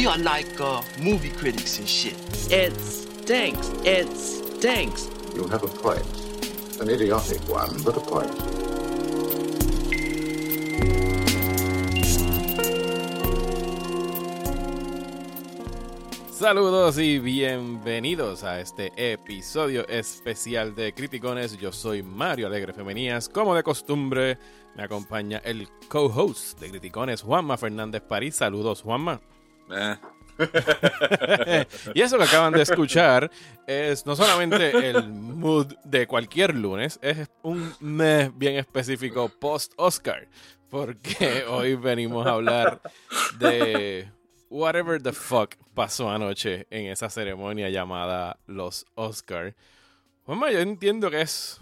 [0.00, 2.16] We are like uh, movie critics and shit.
[2.50, 3.68] It stinks.
[3.84, 5.10] It stinks.
[5.34, 6.06] You have a point.
[6.80, 8.34] An idiotic one, but a point.
[16.32, 21.58] Saludos y bienvenidos a este episodio especial de Criticones.
[21.58, 23.28] Yo soy Mario Alegre Femenías.
[23.28, 24.38] Como de costumbre,
[24.76, 28.36] me acompaña el co-host de Criticones, Juanma Fernández París.
[28.36, 29.20] Saludos, Juanma.
[29.72, 29.96] Eh,
[31.94, 33.30] y eso que acaban de escuchar
[33.66, 40.28] es no solamente el mood de cualquier lunes, es un mes bien específico post-Oscar.
[40.70, 42.80] Porque hoy venimos a hablar
[43.38, 44.08] de
[44.48, 49.54] whatever the fuck pasó anoche en esa ceremonia llamada los Oscar.
[50.24, 51.60] Juanma, yo entiendo que es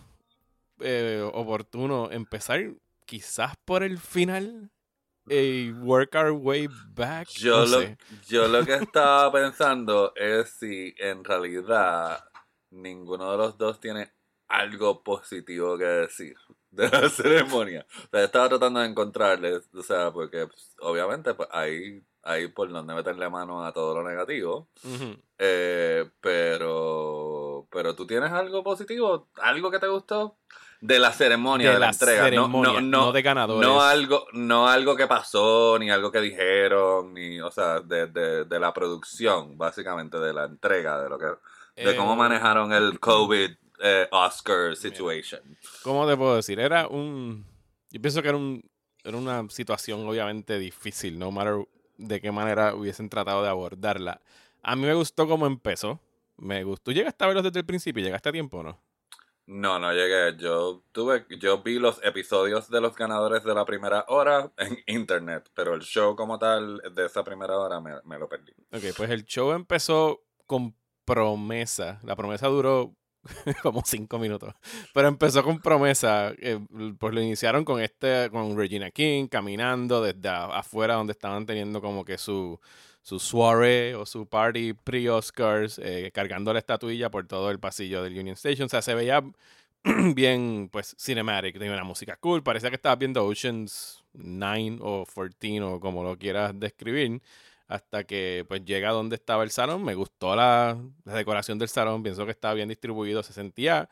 [0.81, 2.61] eh, oportuno empezar
[3.07, 4.71] quizás por el final
[5.31, 7.29] y work our way back.
[7.31, 7.99] yo, no lo, sé.
[8.29, 12.25] yo lo que estaba pensando es si en realidad
[12.71, 14.13] ninguno de los dos tiene
[14.49, 16.37] algo positivo que decir
[16.71, 17.87] de la ceremonia.
[18.05, 22.71] O sea, estaba tratando de encontrarles, o sea, porque pues, obviamente pues, hay, hay por
[22.71, 24.69] donde meterle mano a todo lo negativo.
[25.39, 30.39] Eh, pero, pero tú tienes algo positivo, algo que te gustó
[30.81, 33.69] de la ceremonia, De de, la, la entrega, No- ceremonia, no, no, no de ganadores.
[33.69, 38.45] No algo, no algo que pasó, ni algo que dijeron, ni, o sea, de, de,
[38.45, 41.27] de la producción, básicamente, de la entrega, de lo que,
[41.83, 45.41] de cómo Eh, manejaron el COVID eh, Oscar situation.
[45.83, 46.59] ¿Cómo te puedo decir?
[46.61, 47.45] Era un.
[47.91, 48.69] Yo pienso que era un.
[49.05, 54.21] Era una situación obviamente difícil, no matter de qué manera hubiesen tratado de abordarla.
[54.63, 56.01] A mí me gustó cómo empezó.
[56.37, 56.91] Me gustó.
[56.93, 58.03] ¿Llegaste a verlos desde el principio?
[58.03, 58.81] ¿Llegaste a tiempo o no?
[59.49, 60.37] No, no llegué.
[60.37, 65.49] Yo tuve, yo vi los episodios de los ganadores de la primera hora en internet,
[65.55, 68.53] pero el show como tal de esa primera hora me, lo perdí.
[68.71, 70.77] Ok, pues el show empezó con
[71.07, 71.99] promesa.
[72.03, 72.95] La promesa duró
[73.63, 74.53] como cinco minutos.
[74.93, 76.35] Pero empezó con promesa.
[76.37, 76.61] eh,
[76.99, 82.05] pues lo iniciaron con este, con Regina King caminando desde afuera donde estaban teniendo como
[82.05, 82.61] que su,
[83.09, 88.13] su soirée o su party pre-Oscars, eh, cargando la estatuilla por todo el pasillo del
[88.19, 88.67] Union Station.
[88.67, 89.25] O sea, se veía
[90.15, 91.55] bien, pues, cinematic.
[91.59, 92.43] Tenía una música cool.
[92.43, 97.23] Parecía que estabas viendo Oceans 9 o 14 o como lo quieras describir
[97.67, 99.85] hasta que pues llega donde estaba el salón.
[99.85, 103.89] Me gustó la, la decoración del salón, pienso que estaba bien distribuido, se sentía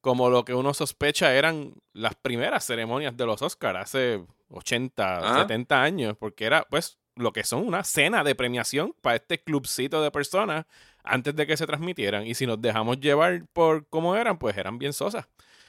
[0.00, 5.42] como lo que uno sospecha eran las primeras ceremonias de los Oscars hace 80, Ah.
[5.42, 10.02] 70 años, porque era pues lo que son una cena de premiación para este clubcito
[10.02, 10.66] de personas
[11.02, 12.26] antes de que se transmitieran.
[12.26, 15.26] Y si nos dejamos llevar por cómo eran, pues eran bien sosas.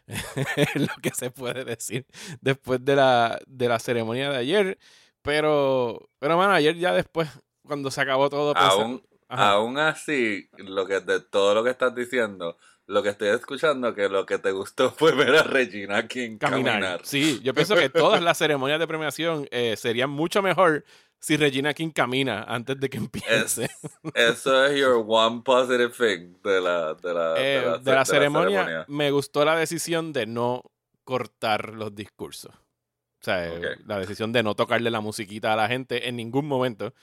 [0.55, 2.05] es lo que se puede decir
[2.41, 4.77] después de la, de la ceremonia de ayer.
[5.21, 7.27] Pero, pero mano, ayer ya después,
[7.63, 11.93] cuando se acabó todo, pensé- Aún, aún así, lo que de todo lo que estás
[11.93, 16.37] diciendo, lo que estoy escuchando que lo que te gustó fue ver a Regina King
[16.37, 16.73] caminar.
[16.75, 17.01] caminar.
[17.03, 20.85] Sí, yo pienso que todas las ceremonias de premiación eh, serían mucho mejor
[21.19, 23.65] si Regina King camina antes de que empiece.
[23.65, 23.71] Es-
[24.15, 28.05] eso es your one positive thing de la, de la, Eh, de la, de la
[28.05, 28.85] ce- ceremonia, ceremonia.
[28.87, 30.63] me gustó la decisión de no
[31.03, 32.51] cortar los discursos.
[32.53, 36.45] O sea, eh, la decisión de no tocarle la musiquita a la gente en ningún
[36.47, 36.93] momento.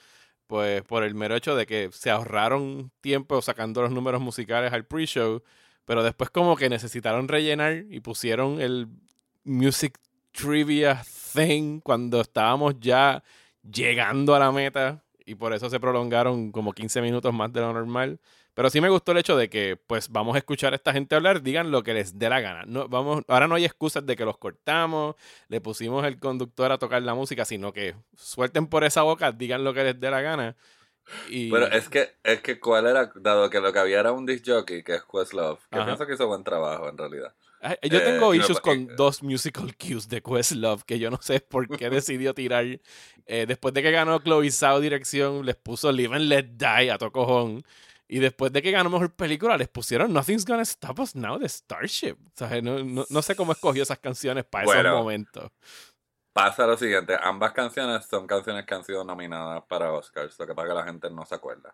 [0.47, 4.85] Pues por el mero hecho de que se ahorraron tiempo sacando los números musicales al
[4.85, 5.41] pre-show,
[5.85, 8.87] pero después como que necesitaron rellenar y pusieron el
[9.43, 9.97] music
[10.31, 13.23] trivia thing cuando estábamos ya
[13.71, 17.73] llegando a la meta y por eso se prolongaron como 15 minutos más de lo
[17.73, 18.19] normal.
[18.53, 21.13] Pero sí me gustó el hecho de que, pues, vamos a escuchar a esta gente
[21.13, 22.63] hablar, digan lo que les dé la gana.
[22.65, 25.15] No, vamos, ahora no hay excusas de que los cortamos,
[25.49, 29.65] le pusimos el conductor a tocar la música, sino que suelten por esa boca, digan
[29.65, 30.55] lo que les dé la gana.
[31.29, 34.25] Y, Pero es que, es que cuál era, dado que lo que había era un
[34.25, 35.85] disc jockey, que es Questlove, que Ajá.
[35.85, 37.35] pienso que hizo buen trabajo en realidad.
[37.67, 41.19] Ay, Yo eh, tengo issues con eh, dos musical cues de Questlove que yo no
[41.21, 42.65] sé por qué decidió tirar.
[43.25, 46.97] Eh, después de que ganó Chloe Zhao dirección, les puso Live and Let Die a
[46.97, 47.63] Tocojón.
[48.07, 51.49] Y después de que ganó mejor película, les pusieron Nothing's Gonna Stop Us Now de
[51.49, 52.13] Starship.
[52.13, 54.97] O sea, no, no- no sé cómo escogió esas canciones para esos Bueno.
[54.97, 55.49] momentos.
[56.35, 60.53] Pasa lo siguiente, ambas canciones son canciones que han sido nominadas para Oscars, lo que
[60.53, 61.73] pasa que la gente no se acuerda.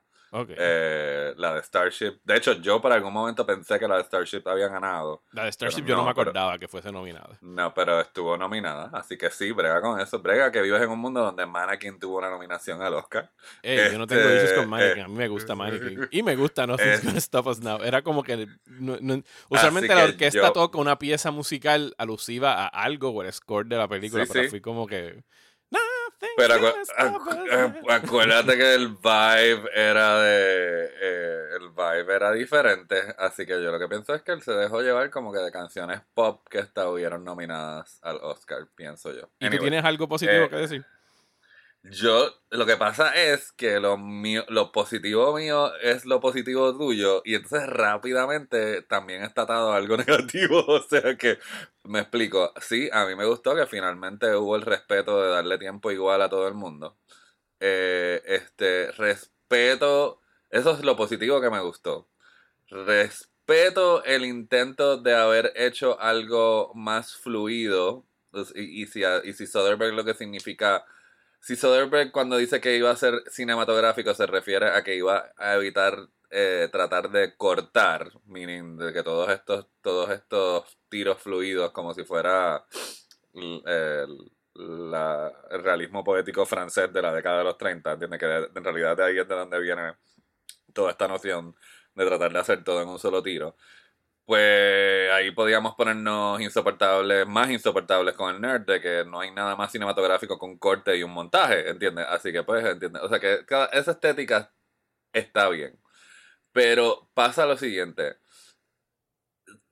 [0.55, 4.43] Eh, la de Starship, de hecho yo por algún momento pensé que la de Starship
[4.47, 7.37] había ganado, la de Starship yo no no, me pero- acordaba que fuese nominada.
[7.41, 10.99] no, pero estuvo nominada, así que sí, brega con eso, brega que vives en un
[10.99, 13.29] mundo donde Mannequin tuvo una nominación al Oscar.
[13.63, 16.07] Ey, yo no tengo Este, issues con Mannequin, eh, a mí me gusta Mannequin.
[16.11, 17.81] Y me gusta Gonna Stop Us Now.
[17.83, 18.47] Era como que.
[18.67, 23.21] no- no- usualmente la que orquesta yo- toca una pieza musical alusiva a algo o
[23.23, 24.50] el score de la película, Sí, pero sí.
[24.51, 25.23] Fui como que.
[26.37, 30.85] Pero acu- acu- acu- acuérdate que el vibe era de.
[31.01, 32.95] eh, el vibe era diferente.
[33.17, 35.51] Así que yo lo que pienso es que él se dejó llevar como que de
[35.51, 39.29] canciones pop que estuvieron nominadas al Oscar, pienso yo.
[39.39, 40.85] ¿Y tú Anyway, tienes algo positivo eh, que decir?
[41.83, 47.23] Yo, lo que pasa es que lo mío, lo positivo mío es lo positivo tuyo,
[47.25, 50.63] y entonces rápidamente también está atado algo negativo.
[50.67, 51.39] O sea que
[51.83, 52.53] me explico.
[52.61, 56.29] Sí, a mí me gustó que finalmente hubo el respeto de darle tiempo igual a
[56.29, 56.97] todo el mundo.
[57.59, 62.09] Eh, este, respeto, eso es lo positivo que me gustó.
[62.69, 68.05] Respeto el intento de haber hecho algo más fluido.
[68.31, 70.85] Pues, Y, y si, y si Soderbergh lo que significa
[71.41, 75.55] si Soderbergh cuando dice que iba a ser cinematográfico se refiere a que iba a
[75.55, 81.93] evitar eh, tratar de cortar, meaning de que todos estos, todos estos tiros fluidos como
[81.93, 82.65] si fuera
[83.33, 88.19] el, el realismo poético francés de la década de los 30, ¿entiendes?
[88.19, 89.93] Que de- en realidad de ahí es de donde viene
[90.73, 91.55] toda esta noción
[91.95, 93.55] de tratar de hacer todo en un solo tiro.
[94.31, 99.57] Pues ahí podíamos ponernos insoportables, más insoportables con el nerd, de que no hay nada
[99.57, 102.05] más cinematográfico con corte y un montaje, ¿entiendes?
[102.07, 103.01] Así que pues, ¿entiendes?
[103.03, 103.41] O sea que
[103.73, 104.53] esa estética
[105.11, 105.77] está bien.
[106.53, 108.15] Pero pasa lo siguiente.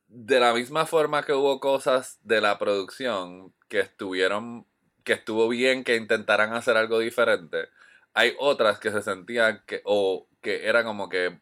[0.08, 4.68] De la misma forma que hubo cosas de la producción que estuvieron,
[5.06, 7.70] que estuvo bien que intentaran hacer algo diferente,
[8.14, 11.40] hay otras que se sentían que, o que era como que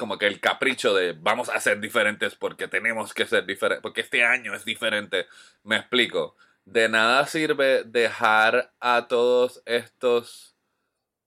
[0.00, 4.00] como que el capricho de vamos a ser diferentes porque tenemos que ser diferentes, porque
[4.00, 5.26] este año es diferente.
[5.62, 6.36] Me explico.
[6.64, 10.56] De nada sirve dejar a todos estos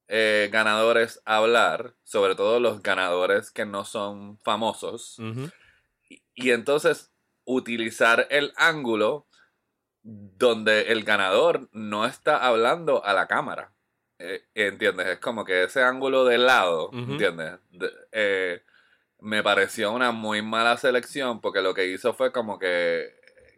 [0.08, 5.18] eh, ganadores hablar, sobre todo los ganadores que no son famosos,
[6.34, 7.12] y entonces
[7.46, 9.28] utilizar el ángulo
[10.02, 13.72] donde el ganador no está hablando a la cámara.
[14.20, 15.08] Eh, ¿Entiendes?
[15.08, 16.90] Es como que ese ángulo de lado.
[16.94, 17.60] ¿entiendes?
[17.72, 18.62] De- eh,
[19.20, 23.10] me pareció una muy mala selección porque lo que hizo fue como que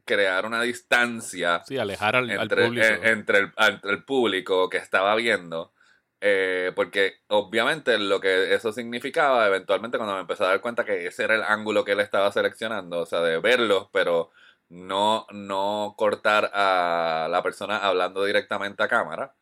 [0.05, 2.85] crear una distancia Sí, alejar al, al entre, público.
[2.87, 5.73] en- entre, el, entre el público que estaba viendo.
[6.21, 11.05] eh, porque obviamente lo que eso significaba, eventualmente cuando me empecé a dar cuenta que
[11.05, 14.31] ese era el ángulo que él estaba seleccionando, o sea, de verlos, pero
[14.69, 19.35] no, no cortar a la persona hablando directamente a cámara,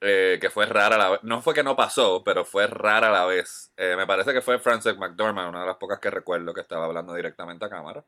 [0.00, 1.20] eh, que fue rara la vez.
[1.22, 3.72] No fue que no pasó, pero fue rara la vez.
[3.76, 6.86] Eh, me parece que fue Frances McDormand, una de las pocas que recuerdo que estaba
[6.86, 8.04] hablando directamente a cámara.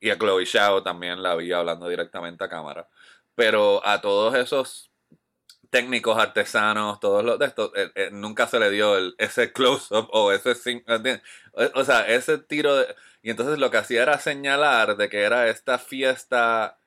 [0.00, 2.88] Y a Chloe Zhao también la vi hablando directamente a cámara.
[3.34, 4.90] Pero a todos esos
[5.70, 10.32] técnicos, artesanos, todos los de estos, eh, nunca se le dio el, ese close-up o
[10.32, 10.52] ese...
[11.74, 12.94] o sea, ese tiro de...
[13.22, 16.78] Y entonces lo que hacía era señalar de que era esta fiesta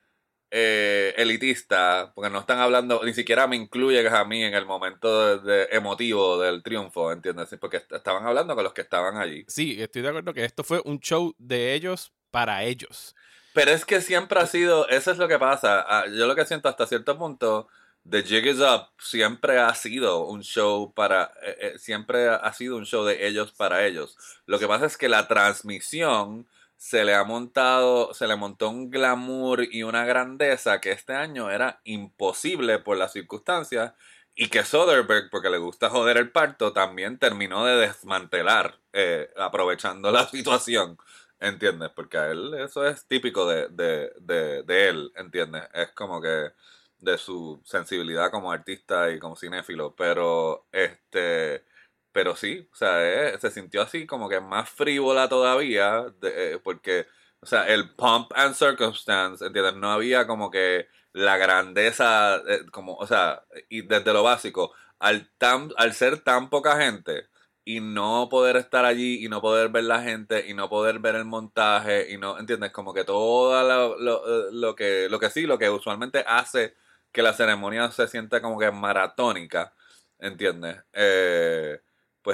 [0.51, 5.37] eh, elitista, porque no están hablando, ni siquiera me incluyen a mí en el momento
[5.39, 7.49] de, de emotivo del triunfo, ¿entiendes?
[7.59, 9.45] Porque est- estaban hablando con los que estaban allí.
[9.47, 13.15] Sí, estoy de acuerdo que esto fue un show de ellos para ellos.
[13.53, 15.85] Pero es que siempre ha sido, eso es lo que pasa.
[15.87, 17.67] Ah, Yo lo que siento hasta cierto punto,
[18.09, 22.77] The Jig is Up siempre ha sido un show para, eh, eh, siempre ha sido
[22.77, 24.15] un show de ellos para ellos.
[24.45, 26.47] Lo que pasa es que la transmisión
[26.79, 31.51] se le ha montado, se le montó un glamour y una grandeza que este año
[31.51, 33.91] era imposible por las circunstancias
[34.33, 40.09] y que Soderbergh, porque le gusta joder el parto, también terminó de desmantelar, eh, aprovechando
[40.11, 40.97] la situación.
[41.41, 41.89] ¿Entiendes?
[41.93, 45.63] Porque a él eso es típico de, de, de, de él, ¿entiendes?
[45.73, 46.51] Es como que
[46.99, 51.65] de su sensibilidad como artista y como cinéfilo, pero este,
[52.11, 56.59] pero sí, o sea, eh, se sintió así como que más frívola todavía, de- eh,
[56.59, 57.07] porque,
[57.41, 59.75] o sea, el pump and circumstance, ¿entiendes?
[59.75, 65.29] No había como que la grandeza, eh, como, o sea, y desde lo básico, al,
[65.37, 67.27] tan, al ser tan poca gente,
[67.65, 71.15] y no poder estar allí y no poder ver la gente y no poder ver
[71.15, 72.71] el montaje y no, ¿entiendes?
[72.71, 76.75] Como que todo lo, lo, lo que, lo que sí, lo que usualmente hace
[77.11, 79.73] que la ceremonia se sienta como que maratónica,
[80.19, 80.77] ¿entiendes?
[80.93, 81.79] Eh,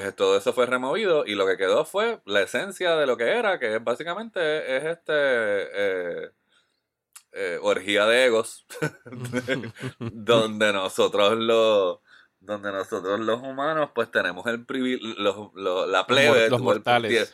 [0.03, 3.29] pues todo eso fue removido y lo que quedó fue la esencia de lo que
[3.29, 6.31] era, que es básicamente es este eh,
[7.31, 8.65] eh, orgía de egos,
[9.99, 11.99] donde nosotros los
[12.41, 17.31] donde nosotros los humanos pues tenemos el privilegio, la plebe, los mortales.
[17.31, 17.33] tie-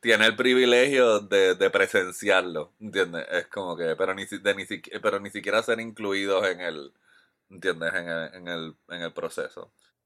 [0.00, 3.26] tiene el privilegio de, de presenciarlo, ¿entiendes?
[3.30, 4.66] Es como que, pero ni, si- de ni,
[5.00, 6.92] pero ni siquiera ser incluidos en el,
[7.48, 7.94] ¿entiendes?
[7.94, 9.62] En el, en el, en el proceso.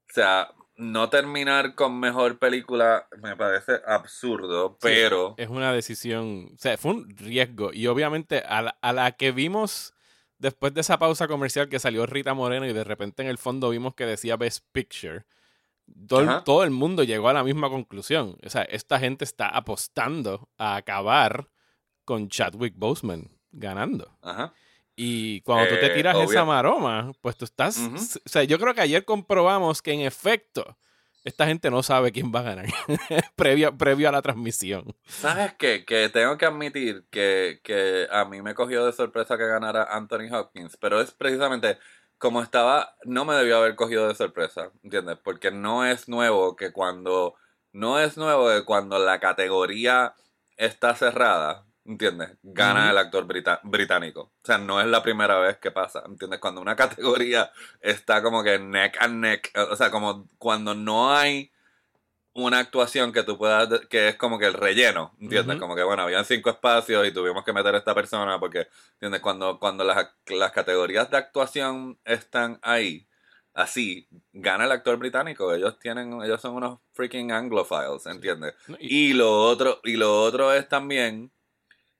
[0.09, 5.35] O sea, no terminar con mejor película me parece absurdo, pero...
[5.37, 7.73] Es una decisión, o sea, fue un riesgo.
[7.73, 9.93] Y obviamente a la, a la que vimos
[10.37, 13.69] después de esa pausa comercial que salió Rita Moreno y de repente en el fondo
[13.69, 15.25] vimos que decía Best Picture,
[16.07, 18.37] todo, todo el mundo llegó a la misma conclusión.
[18.45, 21.49] O sea, esta gente está apostando a acabar
[22.05, 24.17] con Chadwick Boseman ganando.
[24.21, 24.53] Ajá.
[24.99, 27.77] Y cuando tú te Eh, tiras esa maroma, pues tú estás...
[27.77, 30.75] O sea, yo creo que ayer comprobamos que en efecto
[31.23, 32.65] esta gente no sabe quién va a ganar
[33.35, 34.95] previo, previo a la transmisión.
[35.05, 35.85] ¿Sabes qué?
[35.85, 40.33] Que tengo que admitir que, que a mí me cogió de sorpresa que ganara Anthony
[40.33, 41.77] Hopkins, pero es precisamente
[42.17, 45.19] como estaba, no me debió haber cogido de sorpresa, ¿entiendes?
[45.23, 47.35] Porque no es nuevo que cuando,
[47.71, 50.15] no es nuevo que cuando la categoría
[50.55, 52.31] está cerrada, ¿entiendes?
[52.43, 53.25] Gana el actor
[53.63, 54.21] británico.
[54.21, 56.39] O sea, no es la primera vez que pasa, ¿entiendes?
[56.39, 57.51] Cuando una categoría
[57.81, 61.51] está como que neck and neck, o sea, como cuando no hay
[62.33, 65.57] una actuación que tú puedas, que es como que el relleno, ¿entiendes?
[65.59, 69.21] Como que, bueno, habían cinco espacios y tuvimos que meter a esta persona porque, ¿entiendes?
[69.21, 73.07] Cuando, cuando las, las categorías de actuación están ahí,
[73.55, 75.51] así, gana el actor británico.
[75.51, 78.53] Ellos tienen, ellos son unos freaking anglophiles, ¿entiendes?
[78.67, 78.77] ¿no?
[78.79, 81.31] Y- Y lo otro, y lo otro es también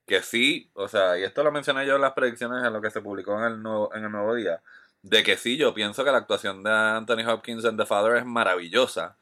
[0.08, 2.90] que sí, o sea, y esto lo mencioné yo en las predicciones en lo que
[2.90, 4.62] se publicó en el nuevo, en el nuevo día,
[5.02, 8.24] de que sí, yo pienso que la actuación de Anthony Hopkins en The Father es
[8.24, 9.16] maravillosa.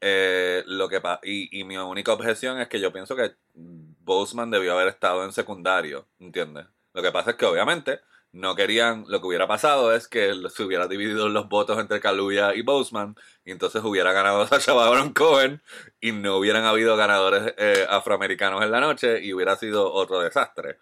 [0.00, 4.72] Eh, lo que y, y mi única objeción es que yo pienso que Boseman debió
[4.74, 6.66] haber estado en secundario, ¿entiendes?
[6.94, 8.00] Lo que pasa es que obviamente
[8.32, 12.54] no querían, lo que hubiera pasado es que se hubiera dividido los votos entre Kaluuya
[12.54, 15.62] y Boseman y entonces hubiera ganado Sacha Baron Cohen
[16.00, 20.78] y no hubieran habido ganadores eh, afroamericanos en la noche y hubiera sido otro desastre,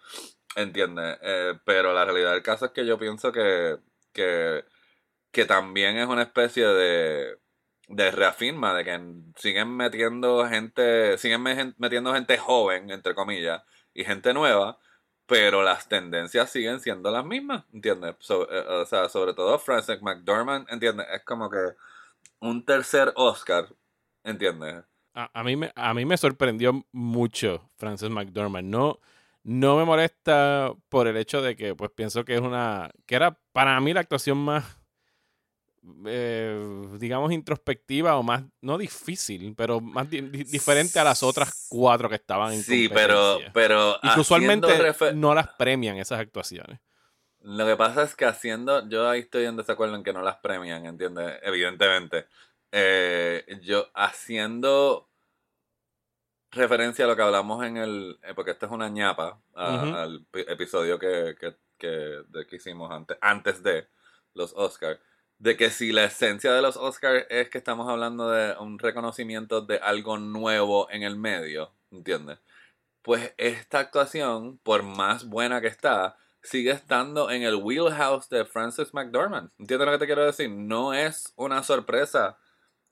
[0.56, 1.18] ¿entiendes?
[1.22, 3.76] Eh, pero la realidad del caso es que yo pienso que,
[4.12, 4.64] que,
[5.32, 7.38] que también es una especie de
[7.88, 9.00] de reafirma de que
[9.36, 13.62] siguen metiendo gente, siguen me- metiendo gente joven, entre comillas,
[13.94, 14.78] y gente nueva,
[15.26, 18.16] pero las tendencias siguen siendo las mismas, ¿entiendes?
[18.20, 21.06] So- eh, o sea, sobre todo Frances McDormand, ¿entiendes?
[21.12, 21.58] Es como que
[22.40, 23.66] un tercer Oscar,
[24.24, 24.84] ¿entiendes?
[25.14, 28.68] A, a mí me, a mí me sorprendió mucho Frances McDormand.
[28.68, 29.00] No,
[29.44, 32.90] no me molesta por el hecho de que, pues, pienso que es una.
[33.06, 34.78] que era para mí la actuación más.
[36.06, 38.44] Eh, digamos, introspectiva o más.
[38.60, 42.88] no difícil, pero más di- di- diferente a las otras cuatro que estaban en Sí,
[42.88, 44.68] pero, pero Y que usualmente
[45.14, 46.80] no las premian esas actuaciones.
[47.40, 50.36] Lo que pasa es que haciendo, yo ahí estoy en desacuerdo en que no las
[50.36, 51.38] premian, ¿entiendes?
[51.42, 52.26] Evidentemente.
[52.72, 55.08] Eh, yo haciendo
[56.50, 60.24] referencia a lo que hablamos en el, eh, porque esta es una ñapa a- al
[60.30, 63.86] pi- episodio que, que, que, de- que hicimos antes, antes de
[64.34, 64.98] los Oscars,
[65.38, 69.60] de que si la esencia de los Oscars es que estamos hablando de un reconocimiento
[69.60, 72.38] de algo nuevo en el medio, ¿entiendes?
[73.02, 78.94] Pues esta actuación, por más buena que está, sigue estando en el wheelhouse de Frances
[78.94, 79.50] McDormand.
[79.58, 80.50] ¿Entiendes lo que te quiero decir?
[80.50, 82.38] No es una sorpresa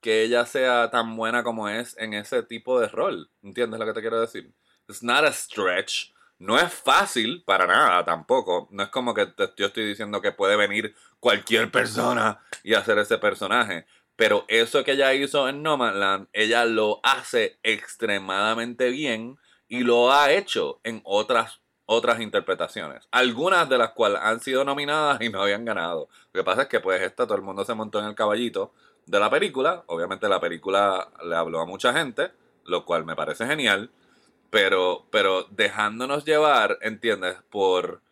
[0.00, 3.30] que ella sea tan buena como es en ese tipo de rol.
[3.42, 4.52] ¿Entiendes lo que te quiero decir?
[4.86, 6.13] It's not a stretch.
[6.44, 8.68] No es fácil para nada tampoco.
[8.70, 12.98] No es como que te- yo estoy diciendo que puede venir cualquier persona y hacer
[12.98, 13.86] ese personaje.
[14.16, 20.30] Pero eso que ella hizo en Nomadland, ella lo hace extremadamente bien y lo ha
[20.32, 23.06] hecho en otras otras interpretaciones.
[23.10, 26.08] Algunas de las cuales han sido nominadas y no habían ganado.
[26.32, 28.72] Lo que pasa es que pues esta todo el mundo se montó en el caballito
[29.06, 29.84] de la película.
[29.86, 32.32] Obviamente la película le habló a mucha gente,
[32.64, 33.90] lo cual me parece genial.
[34.50, 37.36] Pero, pero dejándonos llevar, ¿entiendes?
[37.50, 38.02] Por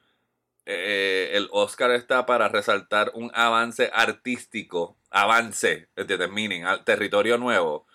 [0.65, 6.31] eh, el Oscar está para resaltar un avance artístico, avance, ¿entiendes?
[6.31, 7.87] Meaning, al territorio nuevo.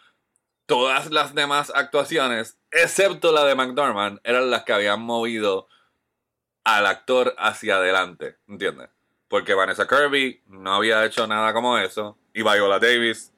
[0.66, 5.68] Todas las demás actuaciones, excepto la de McDormand, eran las que habían movido
[6.66, 8.90] al actor hacia adelante, ¿entiendes?
[9.30, 13.32] Porque Vanessa Kirby no había hecho nada como eso, y Viola Davis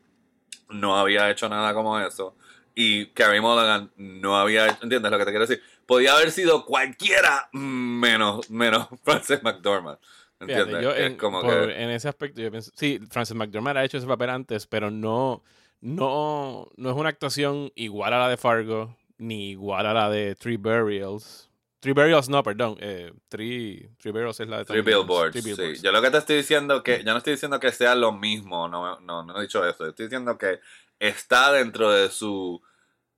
[0.69, 2.35] no había hecho nada como eso,
[2.81, 5.61] y Carey Mulligan no había hecho, ¿entiendes lo que te quiero decir?
[5.85, 9.97] Podía haber sido cualquiera menos, menos Frances McDormand,
[10.39, 10.83] Fíjate, ¿entiendes?
[10.83, 11.83] yo en, como por- que...
[11.83, 15.43] en ese aspecto yo pienso, sí, Frances McDormand ha hecho ese papel antes, pero no,
[15.81, 20.35] no, no es una actuación igual a la de Fargo, ni igual a la de
[20.35, 21.49] Three Burials.
[21.81, 25.49] Three Burials no, perdón, eh, Three, Three Burials es la de Three billboards, Three sí.
[25.49, 25.81] Billboards.
[25.81, 28.69] Yo lo que te estoy diciendo que, yo no estoy diciendo que sea lo mismo,
[28.69, 29.85] no, no, no he dicho eso.
[29.85, 30.61] Estoy diciendo que
[30.97, 32.61] está dentro de su,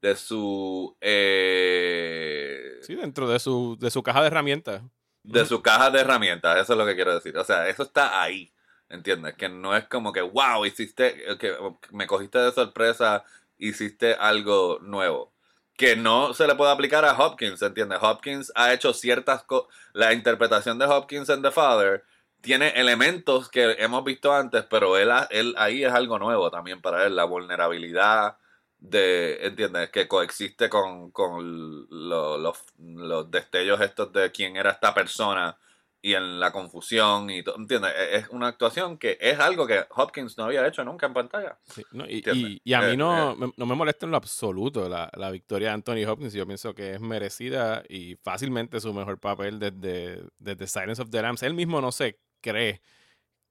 [0.02, 4.82] de su, eh, Sí, dentro de su, de su caja de herramientas.
[5.24, 7.38] de su caja de herramientas, eso es lo que quiero decir.
[7.38, 8.52] O sea, eso está ahí,
[8.90, 9.36] ¿entiendes?
[9.36, 11.56] Que no es como que, wow, hiciste, que
[11.92, 13.24] me cogiste de sorpresa,
[13.58, 15.32] hiciste algo nuevo.
[15.78, 18.00] Que no se le puede aplicar a Hopkins, ¿entiendes?
[18.02, 22.04] Hopkins ha hecho ciertas cosas, la interpretación de Hopkins en The Father
[22.42, 27.06] tiene elementos que hemos visto antes, pero él, él ahí es algo nuevo también para
[27.06, 28.38] él, la vulnerabilidad
[28.82, 29.90] de, ¿entiendes?
[29.92, 35.56] Que coexiste con, con lo- los, los destellos estos de quién era esta persona
[36.04, 37.94] y en la confusión y todo, ¿entiendes?
[37.96, 41.60] E- Es una actuación que es algo que Hopkins no había hecho nunca en pantalla.
[41.64, 43.36] Sí, no, y, y- y a mí Eh, no, eh.
[43.38, 46.34] me, no me molesta en lo absoluto la, la victoria de Anthony Hopkins.
[46.34, 51.22] Yo pienso que es merecida y fácilmente su mejor papel desde, desde Silence of the
[51.22, 51.44] Lambs.
[51.44, 52.82] Él mismo no se cree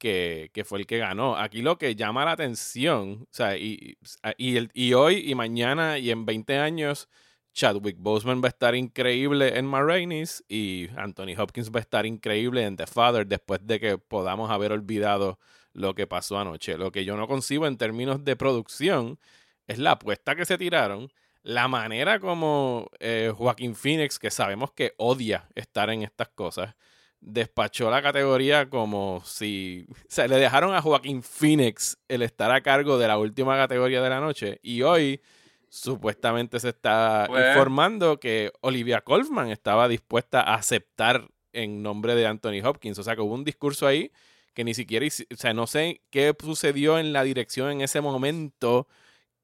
[0.01, 1.37] que, que fue el que ganó.
[1.37, 3.99] Aquí lo que llama la atención, o sea, y,
[4.39, 7.09] y, el- y hoy y mañana y en 20 años,
[7.53, 12.07] Chadwick Boseman va a estar increíble en Ma Rainey's y Anthony Hopkins va a estar
[12.07, 15.39] increíble en The Father después de que podamos haber olvidado
[15.73, 16.79] lo que pasó anoche.
[16.79, 19.19] Lo que yo no concibo en términos de producción
[19.67, 24.95] es la apuesta que se tiraron, la manera como eh, Joaquín Phoenix, que sabemos que
[24.99, 26.75] odia estar en estas cosas,
[27.21, 32.63] despachó la categoría como si o sea, le dejaron a Joaquín Phoenix el estar a
[32.63, 35.21] cargo de la última categoría de la noche y hoy
[35.69, 42.27] supuestamente se está Pues- informando que Olivia Colman estaba dispuesta a aceptar en nombre de
[42.27, 44.11] Anthony Hopkins, o sea que hubo un discurso ahí
[44.55, 48.89] que ni siquiera, o sea, no sé qué sucedió en la dirección en ese momento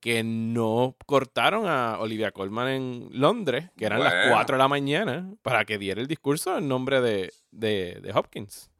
[0.00, 4.32] que no cortaron a Olivia Colman en Londres, que eran las Bueno.
[4.32, 8.70] 4 de la mañana, para que diera el discurso en nombre de, de, de Hopkins.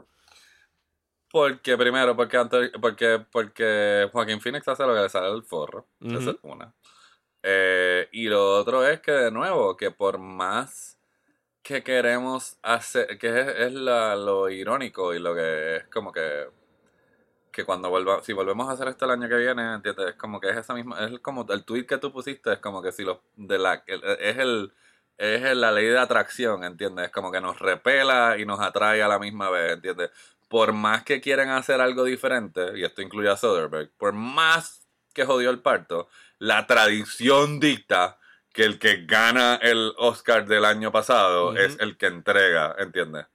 [1.31, 5.87] Porque primero, porque, Anthony- porque, porque Joaquín Phoenix hace lo que le sale del forro.
[6.01, 6.73] Esa es una.
[7.43, 10.99] Eh, y lo otro es que, de nuevo, que por más
[11.63, 16.49] que queremos hacer, que es, es la- lo irónico y lo que es como que
[17.53, 20.09] que cuando vuelva, si volvemos a hacer esto el año que viene, ¿entiendes?
[20.11, 22.83] Es como que es esa misma, es como el tweet que tú pusiste, es como
[22.83, 24.75] que si los de la es el
[25.19, 27.07] es la ley de atracción, ¿entiendes?
[27.07, 30.11] Es como que nos repela y nos atrae a la misma vez, ¿entiendes?
[30.49, 35.25] Por más que quieran hacer algo diferente, y esto incluye a Soderbergh, por más que
[35.25, 38.19] jodió el parto, la tradición dicta
[38.53, 43.27] que el que gana el Oscar del año pasado es el que entrega, ¿entiendes?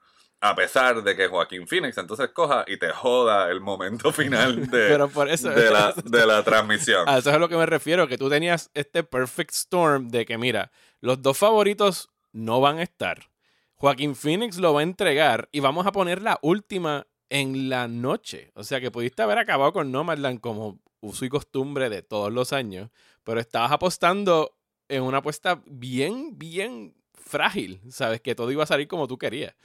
[0.42, 4.88] A pesar de que Joaquín Phoenix entonces coja y te joda el momento final de,
[4.90, 7.08] Pero por eso, de, la, de la transmisión.
[7.08, 10.26] a eso es a lo que me refiero, que tú tenías este perfect storm de
[10.26, 13.30] que, mira, los dos favoritos no van a estar.
[13.76, 18.52] Joaquín Phoenix lo va a entregar y vamos a poner la última en la noche.
[18.56, 22.54] O sea que pudiste haber acabado con Nomadland como uso y costumbre de todos los
[22.54, 22.90] años,
[23.24, 28.22] pero estabas apostando en una apuesta bien, bien frágil, ¿sabes?
[28.22, 29.56] Que todo iba a salir como tú querías.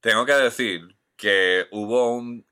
[0.00, 2.46] Tengo que decir que hubo un.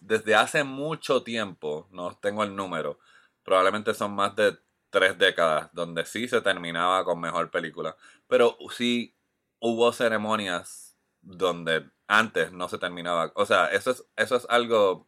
[0.00, 2.98] Desde hace mucho tiempo, no tengo el número,
[3.42, 4.58] probablemente son más de
[4.90, 7.96] tres décadas, donde sí se terminaba con mejor película.
[8.28, 9.16] Pero sí
[9.58, 13.32] hubo ceremonias donde antes no se terminaba.
[13.34, 15.06] O sea, eso es, eso es algo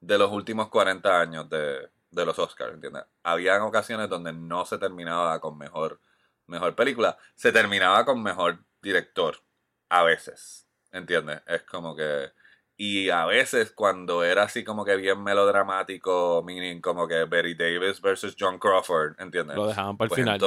[0.00, 3.04] de los últimos 40 años de, de los Oscars, ¿entiendes?
[3.22, 6.00] Habían ocasiones donde no se terminaba con mejor,
[6.46, 9.42] mejor película, se terminaba con mejor director,
[9.88, 10.63] a veces,
[10.94, 11.42] ¿entiendes?
[11.46, 12.30] Es como que...
[12.76, 18.00] Y a veces cuando era así como que bien melodramático, meaning como que Betty Davis
[18.00, 19.54] versus John Crawford, ¿entiendes?
[19.56, 20.40] Lo dejaban para el Pues final.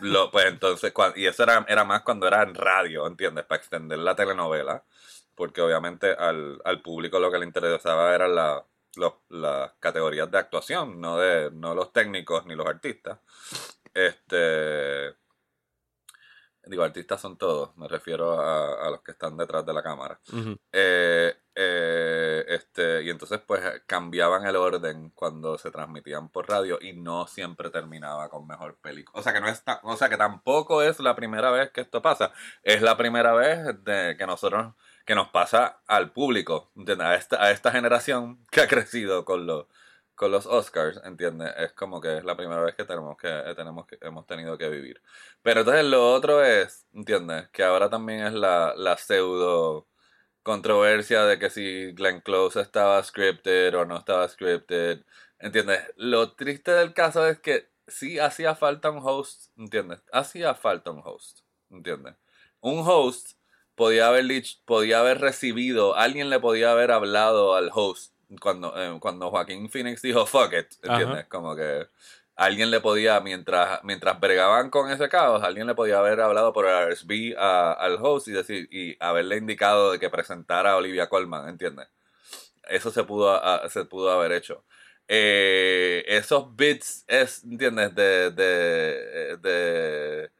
[0.00, 3.44] lo- pues entonces, y eso era, era más cuando era en radio, ¿entiendes?
[3.44, 4.82] Para extender la telenovela,
[5.34, 8.64] porque obviamente al, al público lo que le interesaba eran la-
[8.96, 13.18] los- las categorías de actuación, no, de, no los técnicos ni los artistas.
[13.92, 15.14] Este.
[16.66, 20.18] Digo, artistas son todos, me refiero a, a los que están detrás de la cámara.
[20.72, 26.94] Eh, eh, este, y entonces pues cambiaban el orden cuando se transmitían por radio y
[26.94, 29.20] no siempre terminaba con mejor película.
[29.20, 32.02] O sea que no es o sea que tampoco es la primera vez que esto
[32.02, 32.32] pasa.
[32.62, 34.74] Es la primera vez de que nosotros
[35.04, 36.70] que nos pasa al público.
[36.98, 39.66] A esta, a esta generación que ha crecido con los
[40.14, 41.52] con los Oscars, ¿entiendes?
[41.58, 44.68] Es como que es la primera vez que tenemos que tenemos que hemos tenido que
[44.68, 45.00] vivir.
[45.42, 47.48] Pero entonces lo otro es, ¿entiendes?
[47.50, 49.86] Que ahora también es la, la pseudo
[50.42, 55.04] controversia de que si Glenn Close estaba scripted o no estaba scripted.
[55.38, 55.80] ¿Entiendes?
[55.96, 60.00] Lo triste del caso es que sí hacía falta un host, ¿entiendes?
[60.12, 62.14] Hacía falta un host, ¿entiendes?
[62.60, 63.38] Un host
[63.74, 64.26] podía haber
[64.64, 70.02] podía haber recibido, alguien le podía haber hablado al host cuando, eh, cuando Joaquín Phoenix
[70.02, 71.18] dijo fuck it, ¿entiendes?
[71.20, 71.28] Ajá.
[71.28, 71.86] Como que
[72.36, 76.66] alguien le podía, mientras, mientras bregaban con ese caos, alguien le podía haber hablado por
[76.66, 81.48] RSB a- al host y decir, y haberle indicado de que presentara a Olivia Colman,
[81.48, 81.88] ¿entiendes?
[82.68, 84.64] Eso se pudo, a- se pudo haber hecho.
[85.06, 87.94] Eh, esos bits, es, ¿entiendes?
[87.94, 90.30] De, de, de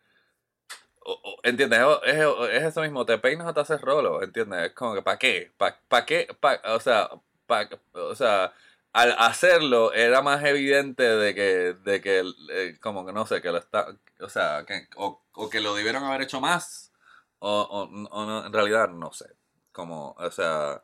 [1.43, 1.81] ¿entiendes?
[2.05, 4.67] Es, es, es eso mismo, te peinas o te haces rolo, ¿entiendes?
[4.69, 5.53] Es como que, ¿para qué?
[5.57, 6.29] ¿Para qué?
[6.41, 7.11] Pa- o sea,
[7.47, 8.53] pa- o sea,
[8.93, 13.51] al hacerlo era más evidente de que, de que eh, como que no sé, que
[13.53, 13.87] lo está,
[14.21, 16.93] o sea, que, o, que lo debieron haber hecho más,
[17.39, 19.27] o, o, o no, en realidad no sé,
[19.73, 20.83] como, o sea,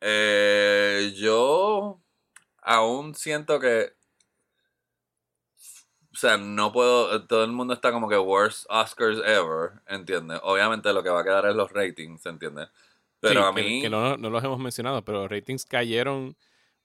[0.00, 2.00] eh, yo
[2.62, 3.94] aún siento que
[6.12, 7.26] o sea, no puedo.
[7.26, 10.40] Todo el mundo está como que worst Oscars ever, ¿entiendes?
[10.42, 12.68] Obviamente lo que va a quedar es los ratings, ¿entiendes?
[13.20, 13.80] Pero Sí, a que- mí.
[13.82, 16.36] Que, no, no los hemos mencionado, pero los ratings cayeron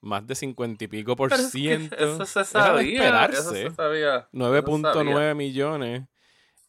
[0.01, 1.95] más de 50 y pico por Pero es que ciento.
[1.95, 2.93] eso se sabía.
[2.93, 3.37] esperarse.
[3.39, 4.15] Eso se sabía.
[4.17, 5.33] eso se 9.9 sabía.
[5.35, 6.03] millones.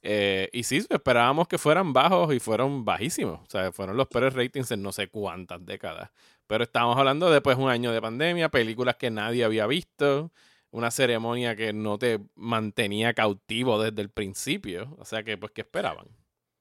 [0.05, 3.41] Eh, y sí, esperábamos que fueran bajos y fueron bajísimos.
[3.41, 6.11] O sea, fueron los peores ratings en no sé cuántas décadas.
[6.49, 10.33] Pero estábamos hablando de pues un año de pandemia, películas que nadie había visto,
[10.73, 14.95] una ceremonia que no te mantenía cautivo desde el principio.
[14.99, 16.07] O sea que pues, ¿qué esperaban?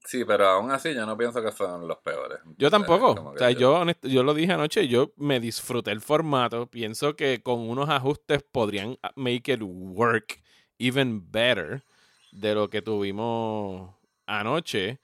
[0.04, 2.40] Sí, pero aún así yo no pienso que fueron los peores.
[2.58, 3.12] Yo tampoco.
[3.34, 6.66] O sea, yo, honest- yo lo dije anoche, yo me disfruté el formato.
[6.68, 10.42] Pienso que con unos ajustes podrían ah, make it work
[10.80, 11.84] even better
[12.32, 13.94] de lo que tuvimos
[14.26, 15.00] anoche.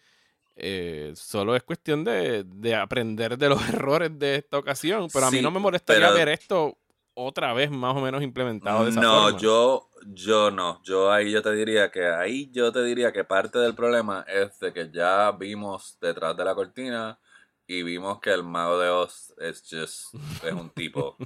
[0.56, 5.08] Eh, solo es cuestión de, de aprender de los errores de esta ocasión.
[5.14, 6.76] Pero a mí Sí, no me molestaría pero- ver esto
[7.20, 9.40] otra vez más o menos implementado de esa no, forma.
[9.40, 10.82] yo, yo no.
[10.84, 14.60] Yo ahí yo te diría que ahí yo te diría que parte del problema es
[14.60, 17.20] de que ya vimos detrás de la cortina
[17.66, 21.18] y vimos que el mago de Oz es just es un tipo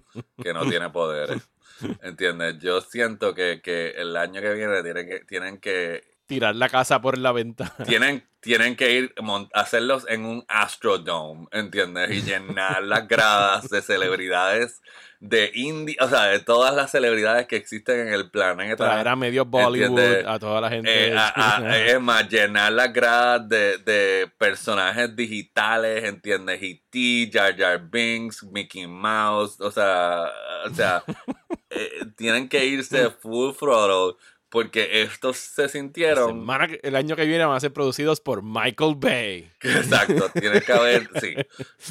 [0.42, 1.50] que no tiene poderes.
[2.02, 2.60] ¿Entiendes?
[2.60, 7.02] Yo siento que, que el año que viene tienen que, tienen que Tirar la casa
[7.02, 7.74] por la ventana.
[7.86, 9.14] tienen, tienen que ir
[9.54, 12.10] hacerlos en un Astrodome, ¿entiendes?
[12.12, 14.82] Y llenar las gradas de celebridades
[15.20, 18.78] de indie, o sea, de todas las celebridades que existen en el planeta.
[18.86, 20.26] Traer a medio Bollywood, ¿Entiendes?
[20.26, 21.10] a toda la gente.
[21.10, 26.60] Eh, a- a- es más, llenar las gradas de, de personajes digitales, ¿entiendes?
[26.64, 30.32] E.T., Jar Jar Binks, Mickey Mouse, o sea,
[30.66, 31.04] o sea,
[31.70, 34.16] eh, tienen que irse full throttle
[34.52, 38.20] porque estos se La sintieron semana que- el año que viene van a ser producidos
[38.20, 39.50] por Michael Bay.
[39.64, 41.36] Exacto, tiene que haber, sí,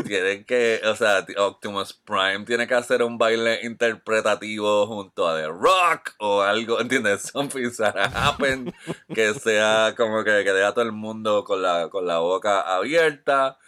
[0.04, 5.46] tienen que, o sea, Optimus Prime tiene que hacer un baile interpretativo junto a The
[5.48, 7.22] Rock o algo, ¿entiendes?
[7.32, 8.72] Something's gonna happen,
[9.14, 12.60] que sea como que, que deja a todo el mundo con la, con la boca
[12.60, 13.58] abierta,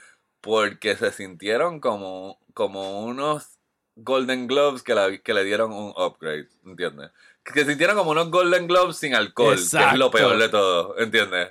[0.41, 3.59] porque se sintieron como, como unos
[3.97, 7.11] Golden Globes que, la- que le dieron un upgrade, ¿entiendes?
[7.45, 11.51] Que sintieron como unos Golden Globes sin alcohol, que es lo peor de todo, ¿entiendes?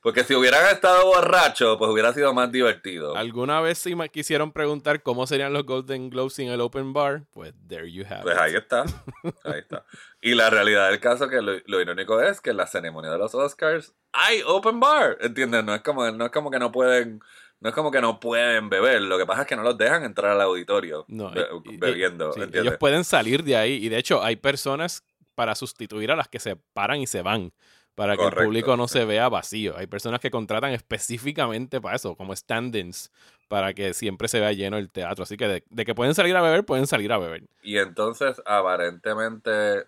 [0.00, 3.14] Porque si hubieran estado borrachos, pues hubiera sido más divertido.
[3.16, 7.22] ¿Alguna vez si me quisieron preguntar cómo serían los Golden Globes sin el Open Bar?
[7.32, 8.40] Pues there you have Pues it.
[8.40, 8.82] ahí está.
[9.44, 9.84] Ahí está.
[10.20, 13.18] Y la realidad del caso que lo, lo irónico es que en la ceremonia de
[13.18, 15.64] los Oscars hay open bar, ¿entiendes?
[15.64, 17.20] No es como, no es como que no pueden,
[17.60, 19.02] no es como que no pueden beber.
[19.02, 21.76] Lo que pasa es que no los dejan entrar al auditorio No, be- y- y-
[21.76, 23.74] bebiendo, ellos pueden salir de ahí.
[23.84, 27.52] Y de hecho, hay personas para sustituir a las que se paran y se van.
[27.94, 29.76] Para que el público no se vea vacío.
[29.76, 33.10] Hay personas que contratan específicamente para eso, como stand-ins,
[33.48, 35.24] para que siempre se vea lleno el teatro.
[35.24, 37.42] Así que de, de que pueden salir a beber, pueden salir a beber.
[37.62, 39.84] Y entonces, aparentemente,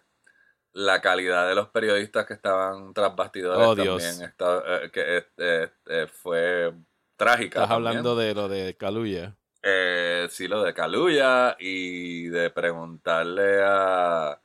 [0.75, 5.71] la calidad de los periodistas que estaban tras bastidores Oh, también está, eh, que, eh,
[5.87, 6.75] eh, fue
[7.17, 7.61] trágica.
[7.63, 7.89] Estás también.
[7.89, 9.35] hablando de lo de Kaluuya.
[9.63, 14.39] Eh, sí, lo de Kaluuya y de preguntarle a...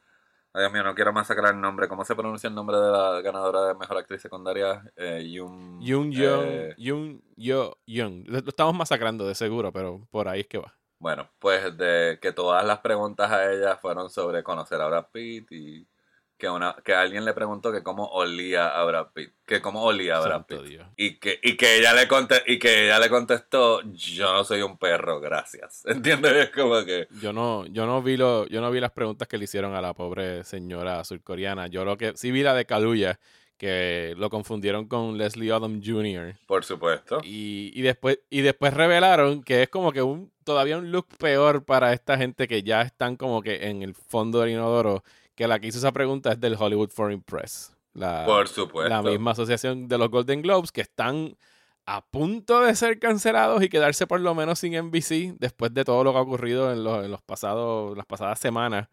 [0.52, 1.88] Ay, Dios mío, no quiero masacrar el nombre.
[1.88, 4.84] ¿Cómo se pronuncia el nombre de la ganadora de Mejor Actriz Secundaria?
[4.96, 5.80] Eh, Yoon...
[5.80, 8.26] Yoon eh, Yoon Yo Young.
[8.28, 10.74] Lo lo estamos masacrando de seguro, pero por ahí es que va.
[11.00, 15.52] bueno, pues de que todas las preguntas a ella fueron sobre conocer a Brad Pitt
[15.52, 15.88] y
[16.40, 19.32] que, una, que alguien le preguntó que cómo olía a Brad Pitt.
[19.46, 20.70] Que cómo olía a Brad Santo Pitt.
[20.70, 20.88] Dios.
[20.96, 24.62] Y que, y que ella le conte- y que ella le contestó, yo no soy
[24.62, 25.84] un perro, gracias.
[25.86, 26.34] ¿Entiendes?
[26.34, 27.08] Es como que...
[27.22, 29.82] Yo no, yo no vi lo, yo no vi las preguntas que le hicieron a
[29.82, 31.68] la pobre señora surcoreana.
[31.68, 33.20] Yo lo que sí vi la de Kaluuya,
[33.58, 36.38] que lo confundieron con Leslie Odom Jr.
[36.48, 37.20] Por supuesto.
[37.24, 41.66] Y, y después, y después revelaron que es como que un, todavía un look peor
[41.66, 45.04] para esta gente que ya están como que en el fondo del inodoro,
[45.40, 47.74] que la que hizo esa pregunta es del Hollywood Foreign Press.
[47.94, 48.90] La, Por supuesto.
[48.90, 51.38] la misma asociación de los Golden Globes que están
[51.86, 56.04] a punto de ser cancelados y quedarse por lo menos sin NBC después de todo
[56.04, 58.90] lo que ha ocurrido en los, en los pasados, las pasadas semanas.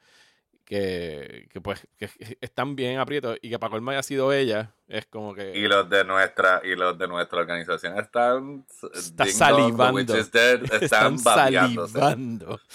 [0.67, 5.07] Que, que pues que están bien aprietos y que para colmo haya sido ella, es
[5.07, 5.57] como que.
[5.57, 10.13] Y los de nuestra y los de nuestra organización están Está salivando.
[10.13, 12.61] Dead, están, están salivando.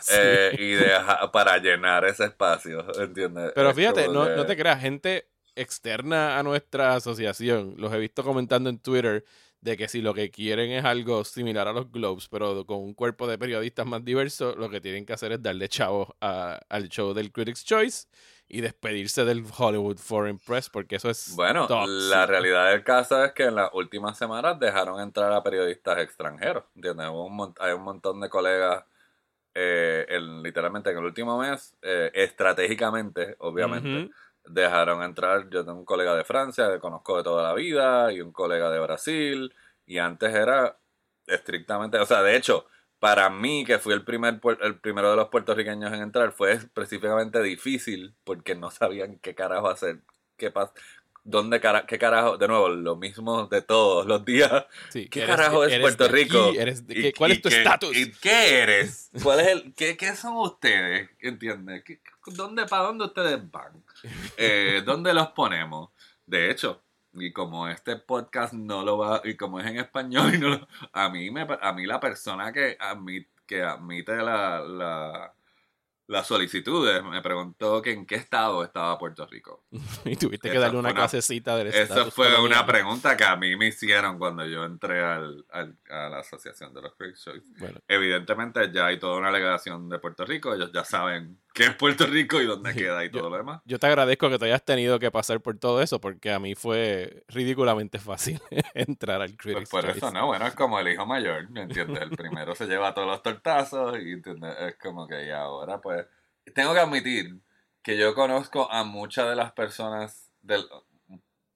[0.00, 0.14] Sí.
[0.14, 3.50] Eh, y deja, para llenar ese espacio, ¿entiendes?
[3.56, 5.26] Pero Es fíjate, no, no te creas, gente
[5.56, 7.74] externa a nuestra asociación.
[7.76, 9.24] Los he visto comentando en Twitter
[9.62, 12.94] de que si lo que quieren es algo similar a los Globes, pero con un
[12.94, 16.88] cuerpo de periodistas más diverso, lo que tienen que hacer es darle chavo a- al
[16.88, 18.08] show del Critics' Choice
[18.48, 23.32] y despedirse del Hollywood Foreign Press, porque eso es Bueno, la realidad del caso es
[23.32, 26.64] que en las últimas semanas dejaron entrar a periodistas extranjeros.
[26.74, 27.08] ¿entiendes?
[27.08, 28.84] Un hay un montón de colegas,
[29.54, 34.10] eh, en- literalmente en el último mes, eh, estratégicamente, obviamente.
[34.44, 35.48] Dejaron entrar.
[35.50, 38.70] Yo tengo un colega de Francia que conozco de toda la vida y un colega
[38.70, 39.54] de Brasil.
[39.86, 40.78] Y antes era
[41.26, 42.66] estrictamente, o sea, de hecho,
[42.98, 47.42] para mí, que fui el, primer, el primero de los puertorriqueños en entrar, fue específicamente
[47.42, 50.02] difícil porque no sabían qué carajo hacer,
[50.36, 50.52] qué.
[51.24, 52.36] ¿Dónde cara qué carajo?
[52.36, 54.66] De nuevo, lo mismo de todos los días.
[54.90, 56.52] Sí, ¿Qué eres carajo es Puerto aquí, Rico?
[56.58, 57.96] eres de- ¿Y- ¿qué- ¿Cuál y es tu estatus?
[57.96, 59.10] ¿Y qué eres?
[59.22, 61.08] ¿Cuál es el, qué, qué son ustedes?
[61.20, 61.84] ¿Entiendes?
[61.84, 63.84] ¿Qué- ¿Dónde, ¿Para dónde ustedes van?
[64.36, 65.90] Eh, ¿Dónde los ponemos?
[66.26, 66.82] De hecho,
[67.14, 70.68] y como este podcast no lo va, y como es en español, y no lo-
[70.92, 75.34] a, mí me, a mí la persona que, admite, que admite la, la,
[76.08, 79.64] las solicitudes me preguntó que en qué estado estaba Puerto Rico.
[80.04, 82.44] y tuviste que Esa darle una una- clasecita del Esa fue colonial.
[82.44, 86.74] una pregunta que a mí me hicieron cuando yo entré al, al- a la Asociación
[86.74, 87.46] de los Critics' Choice.
[87.58, 91.74] Bueno, Evidentemente ya hay toda una alegación de Puerto Rico, ellos ya saben qué es
[91.76, 93.60] Puerto Rico y dónde Sí, queda y yo- todo lo demás.
[93.64, 96.54] yo te agradezco que te hayas tenido que pasar por todo eso, porque a mí
[96.54, 98.40] fue ridículamente fácil
[98.74, 99.98] entrar al Pues Critics' por Choice.
[99.98, 100.26] eso, ¿no?
[100.26, 102.02] Bueno, es como el hijo mayor, ¿me entiendes?
[102.02, 104.54] El primero se lleva todos los tortazos y ¿entiendes?
[104.60, 106.01] es como que y ahora pues...
[106.54, 107.40] Tengo que admitir
[107.82, 110.64] que yo conozco a muchas de las personas del...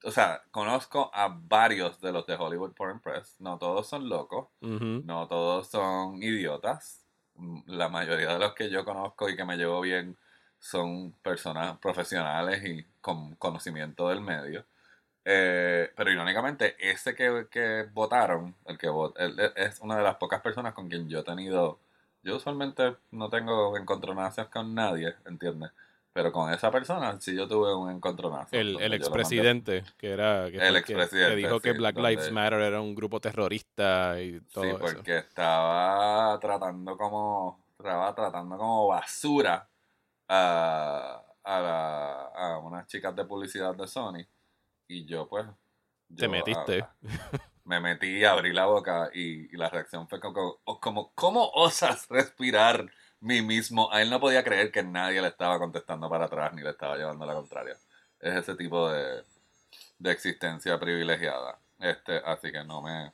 [0.04, 3.36] O sea, conozco a varios de los de Hollywood Foreign Press.
[3.40, 4.48] No todos son locos.
[4.60, 7.04] No todos son idiotas.
[7.66, 10.16] La mayoría de los que yo conozco y que me llevo bien
[10.58, 14.64] son personas profesionales y con conocimiento del medio.
[15.24, 20.16] Eh, pero irónicamente, ese que, que votaron, el que vot- él es una de las
[20.16, 21.80] pocas personas con quien yo he tenido.
[22.26, 25.70] Yo usualmente no tengo encontronazos con nadie, ¿entiendes?
[26.12, 28.56] Pero con esa persona sí yo tuve un encontronazo.
[28.56, 31.94] El, el expresidente, que era que, El fue que- que expresidente, dijo que sí, Black
[31.94, 34.78] donde- Lives Matter era un grupo terrorista y todo Sí, eso.
[34.78, 39.68] porque estaba tratando como estaba tratando como basura
[40.26, 44.26] a, a, la- a unas chicas de publicidad de Sony
[44.88, 45.46] y yo pues
[46.08, 46.80] Te yo, metiste.
[46.82, 46.94] ah,
[47.66, 52.86] me metí abrí la boca y, y la reacción fue como, como ¿cómo osas respirar
[53.20, 53.92] mí mismo?
[53.92, 56.96] A él no podía creer que nadie le estaba contestando para atrás ni le estaba
[56.96, 57.76] llevando la contraria.
[58.20, 59.22] Es ese tipo de,
[59.98, 61.58] de existencia privilegiada.
[61.78, 63.12] Este, así que no me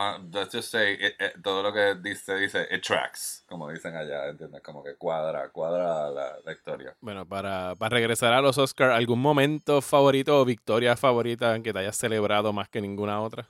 [0.00, 3.96] A- let's just say, it- it- todo lo que dice, dice, it tracks, como dicen
[3.96, 4.62] allá, ¿entiendes?
[4.62, 6.94] Como que cuadra, cuadra la, la historia.
[7.00, 11.72] Bueno, para, para regresar a los Oscars, ¿algún momento favorito o victoria favorita en que
[11.72, 13.48] te hayas celebrado más que ninguna otra?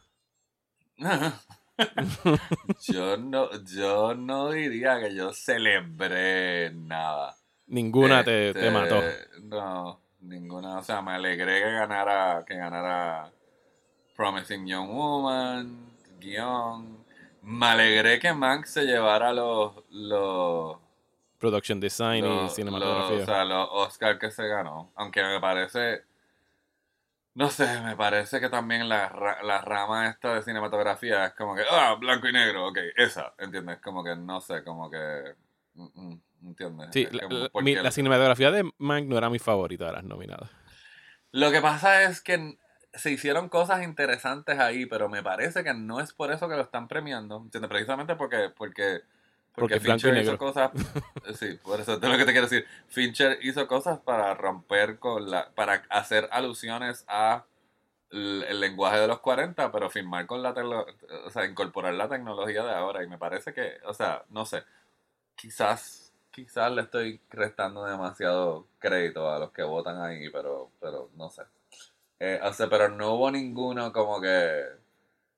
[2.83, 7.37] yo no, yo no diría que yo celebré nada.
[7.67, 9.03] Ninguna te, te Este, mató.
[9.43, 13.31] No, ninguna, o sea, me alegré que ganara, que ganara
[14.17, 15.92] Promising Young Woman,
[16.23, 17.05] guion.
[17.43, 20.77] Me alegré que Max se llevara los, los
[21.39, 23.17] Production design Lo- y cinematografía.
[23.17, 24.93] lo- o sea, los Oscar que se ganó.
[24.95, 26.05] Aunque me parece.
[27.35, 31.63] No sé, me parece que también la, la rama esta de cinematografía es como que.
[31.71, 33.33] Ah, blanco y negro, ok, esa.
[33.39, 33.81] ¿Entiendes?
[33.81, 35.35] Como que no sé, como que.
[35.75, 36.89] mm, mm, ¿Entiendes?
[36.93, 37.29] sí, la,
[37.63, 40.51] mi- la cinematografía de Mank no era mi favorita de las nominadas.
[41.31, 42.59] Lo que pasa es que
[42.95, 46.63] se hicieron cosas interesantes ahí, pero me parece que no es por eso que lo
[46.63, 47.39] están premiando.
[47.39, 47.69] ¿Entiendes?
[47.69, 48.51] Precisamente porque.
[48.55, 49.01] Porque,
[49.55, 50.71] Porque Fincher hizo cosas.
[51.35, 52.67] Sí, por eso es lo que te quiero decir.
[52.89, 55.51] Fincher hizo cosas para romper con la.
[55.55, 57.45] para hacer alusiones a
[58.11, 60.51] el, el lenguaje de los 40, pero firmar con la
[61.25, 63.03] o sea, incorporar la tecnología de ahora.
[63.03, 64.65] Y me parece que, o sea, no sé.
[65.35, 71.31] Quizás, quizás le estoy restando demasiado crédito a los que votan ahí, pero, pero no
[71.31, 71.43] sé.
[72.25, 74.63] Eh, o sea, pero no hubo ninguno como que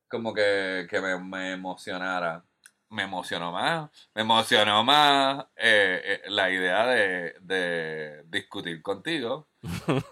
[0.06, 2.44] como que, que me, me emocionara.
[2.90, 3.90] Me emocionó más.
[4.14, 9.48] Me emocionó más eh, eh, la idea de, de discutir contigo.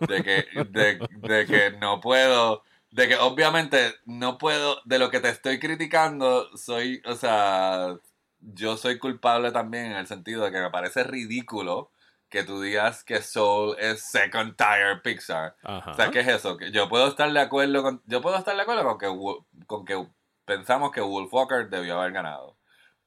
[0.09, 2.65] De que, de, de que no puedo.
[2.91, 4.81] De que obviamente no puedo.
[4.87, 7.03] De lo que te estoy criticando, soy.
[7.05, 7.99] O sea.
[8.41, 11.91] Yo soy culpable también en el sentido de que me parece ridículo
[12.33, 15.55] que tú digas que Soul es second tier Pixar.
[15.63, 15.91] Ajá.
[15.91, 16.57] O sea, ¿qué es eso?
[16.57, 19.85] Que yo puedo estar de acuerdo con, yo puedo estar de acuerdo con que, con
[19.85, 20.09] que
[20.47, 22.57] pensamos que Wolf Walker debió haber ganado.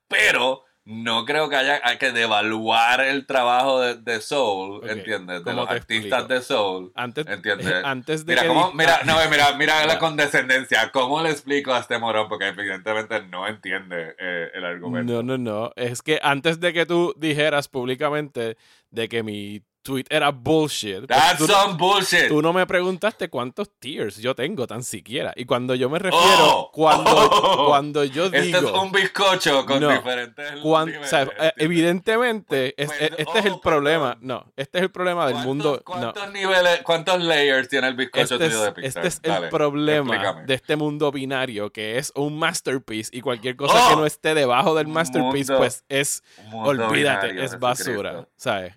[0.08, 5.40] Pero no creo que haya hay que devaluar el trabajo de, de Soul, ¿entiendes?
[5.40, 6.28] De ¿cómo los artistas explico?
[6.28, 6.92] de Soul.
[6.96, 7.74] Antes, ¿Entiendes?
[7.84, 10.92] antes de Mira, que cómo, di- mira, ah, no, mira, mira la condescendencia.
[10.92, 12.28] ¿Cómo le explico a este morón?
[12.30, 15.24] Porque evidentemente no entiende eh, el argumento.
[15.24, 15.72] No, no, no.
[15.76, 18.58] Es que antes de que tú dijeras públicamente
[18.92, 22.28] de que mi tweet era bullshit, pues That's tú, some bullshit.
[22.28, 25.32] tú no me preguntaste cuántos tiers yo tengo tan siquiera.
[25.36, 27.68] Y cuando yo me refiero, Oh, cuando, oh.
[27.68, 28.58] cuando yo Este digo...
[28.58, 29.90] es un bizcocho con No.
[29.90, 34.18] diferentes cuan- niveles, o sea, eh, evidentemente, es- Pues, eh, este es el problema.
[34.22, 35.76] No, este es el problema del ¿Cuántos- mundo.
[35.78, 35.84] No.
[35.84, 39.06] ¿Cuántos niveles, cuántos layers tiene el bizcocho Este es, de Pixar?
[39.06, 40.46] este es el problema explícame.
[40.48, 43.98] de este mundo binario, que es un masterpiece y cualquier cosa que ¡Oh!
[44.00, 48.28] no esté debajo del masterpiece, mundo- pues es, olvídate, binario, es basura.
[48.36, 48.74] ¿sabes?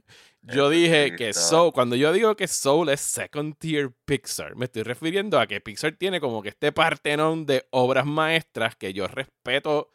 [0.52, 1.32] Yo dije que.
[1.32, 5.60] Soul, cuando yo digo que Soul es second tier Pixar, me estoy refiriendo a que
[5.60, 9.88] Pixar tiene como que este partenón de obras maestras que yo respeto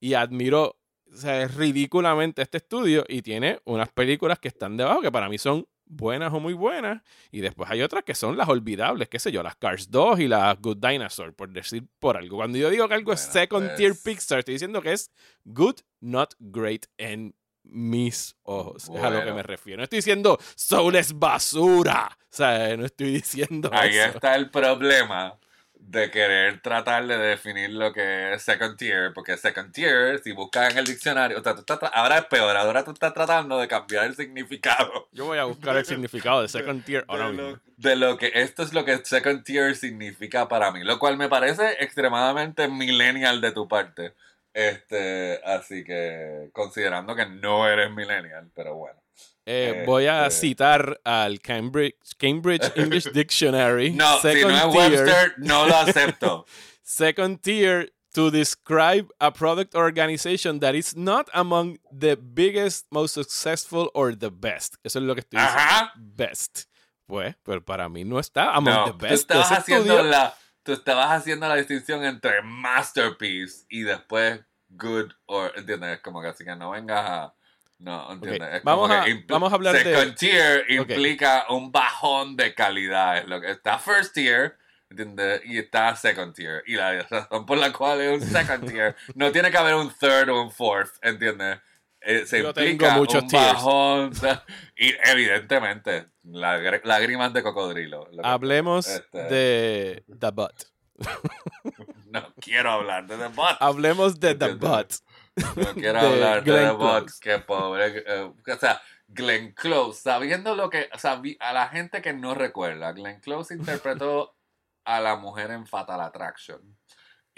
[0.00, 0.76] y admiro
[1.12, 5.38] o sea, ridículamente este estudio y tiene unas películas que están debajo que para mí
[5.38, 9.30] son buenas o muy buenas y después hay otras que son las olvidables, qué sé
[9.30, 12.36] yo, las Cars 2 y las Good Dinosaur, por decir por algo.
[12.36, 14.02] Cuando yo digo que algo es second tier pues.
[14.02, 15.10] Pixar, estoy diciendo que es
[15.44, 17.34] good, not great en
[17.70, 18.88] mis ojos.
[18.88, 19.78] Es a lo que me refiero.
[19.78, 22.16] No estoy diciendo Soul es basura.
[22.32, 24.16] O sea, no estoy diciendo Ahí eso.
[24.16, 25.38] está el problema
[25.74, 30.72] de querer tratar de definir lo que es second tier, porque second tier, si buscas
[30.72, 33.68] en el diccionario, o sea, tú estás ahora es peor, ahora tú estás tratando de
[33.68, 37.50] cambiar el significado Yo voy a buscar el significado de second tier ahora de mismo.
[37.50, 41.16] lo, de lo que esto es lo que second tier significa para mí, lo cual
[41.18, 44.14] me parece extremadamente millennial de tu parte.
[44.56, 48.98] Este, así que considerando que no eres millennial, pero bueno.
[49.44, 53.90] Eh, voy a Este- citar al Cambridge, Cambridge English Dictionary.
[53.92, 56.46] No, si no es tier, Webster, no lo acepto.
[56.82, 63.12] Second tier to describe a product or organization that is not among the biggest, most
[63.12, 64.76] successful or the best.
[64.82, 65.60] Eso es lo que estoy diciendo.
[65.60, 65.92] Ajá.
[65.96, 66.64] Best.
[67.06, 69.12] Pues, pero para mí no está among No, the tú best.
[69.30, 70.34] estabas haciendo estudio- la
[70.66, 76.44] tú estabas haciendo la distinción entre masterpiece y después good or entiendes como que así
[76.44, 77.34] que no vengas a
[77.78, 82.54] no entiendes Es vamos a- vamos a hablar de- second tier implica un bajón de
[82.54, 84.56] calidad es lo que está first tier
[84.90, 85.42] ¿entiendes?
[85.44, 89.30] y está second tier y la razón por la cual es un second tier no
[89.32, 91.58] tiene que haber un third o un fourth ¿entiendes?
[92.08, 94.12] Eh, se Yo tengo implica muchos un bajón
[94.76, 100.62] y evidentemente lágrimas de cocodrilo lo que- Hablemos este, de The Butt.
[102.06, 103.56] No quiero hablar de The Bot.
[103.60, 104.76] Hablemos de The Entiendo.
[104.76, 104.92] Butt.
[105.56, 106.98] No quiero de hablar de Glenn The Bot.
[107.04, 107.18] Close.
[107.20, 108.04] Qué pobre.
[108.06, 110.88] eh, o sea, Glenn Close, sabiendo lo que.
[110.94, 114.34] O sea, vi- a la gente que no recuerda, Glenn Close interpretó
[114.84, 116.60] a la mujer en Fatal Attraction.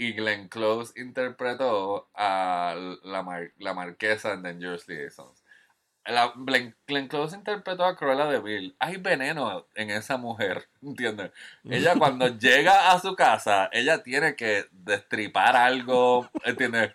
[0.01, 5.43] Y Glenn Close interpretó a la, mar- la marquesa en Dangerous Liaisons.
[6.07, 8.77] La- Glenn, Glenn Close interpretó a Cruella de Vil.
[8.79, 11.33] Hay veneno en esa mujer, ¿entiendes?
[11.69, 16.93] Ella cuando llega a su casa, ella tiene que destripar algo, ¿entiendes?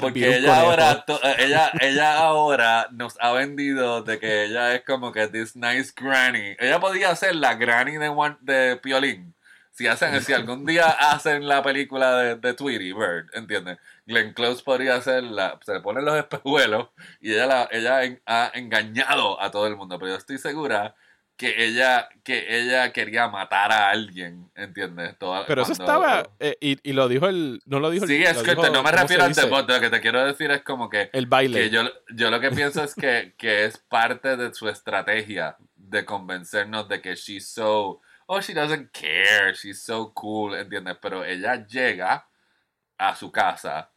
[0.00, 4.82] Porque ella ahora, to- eh, ella, ella ahora nos ha vendido de que ella es
[4.84, 6.56] como que this nice granny.
[6.58, 9.34] Ella podía ser la granny de, One- de Piolín.
[9.76, 13.78] Si, hacen, si algún día hacen la película de, de Tweety Bird, ¿entiendes?
[14.06, 15.58] Glenn Close podría ser la...
[15.66, 19.74] Se le ponen los espejuelos y ella, la, ella en- ha engañado a todo el
[19.74, 19.98] mundo.
[19.98, 20.94] Pero yo estoy segura
[21.36, 25.18] que ella, que ella quería matar a alguien, ¿entiendes?
[25.18, 26.30] Toda- Pero eso cuando- estaba.
[26.38, 27.60] eh, y, y lo dijo el.
[27.66, 28.10] No lo dijo el.
[28.12, 30.24] Sí, es que dijo- no me ¿cómo se refiero al debut, lo que te quiero
[30.24, 31.58] decir es como que, El baile.
[31.62, 31.82] que yo,
[32.14, 37.00] yo lo que pienso es que, que es parte de su estrategia de convencernos de
[37.02, 40.96] que she's so, oh, she doesn't care, she's so cool, ¿entiendes?
[41.00, 42.26] Pero ella llega
[42.98, 43.90] a su casa,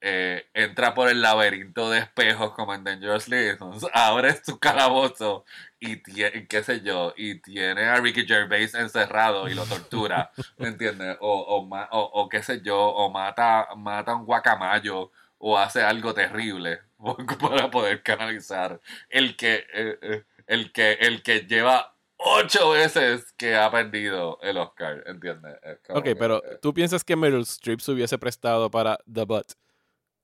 [0.00, 5.44] eh, entra por el laberinto de espejos como en Dangerous Liaisons, abre su calabozo
[5.80, 11.16] y tiene, qué sé yo, y tiene a Ricky Gervais encerrado y lo tortura, ¿entiendes?
[11.20, 15.58] O, o, ma- o, o qué sé yo, o mata, mata a un guacamayo o
[15.58, 16.80] hace algo terrible
[17.40, 23.54] para poder canalizar el que, eh, eh, el que, el que lleva ocho veces que
[23.56, 25.56] ha perdido el Oscar, ¿entiendes?
[25.90, 29.52] Ok, que, pero eh, ¿tú piensas que Meryl Streep se hubiese prestado para The Butt?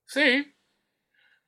[0.06, 0.54] Sí,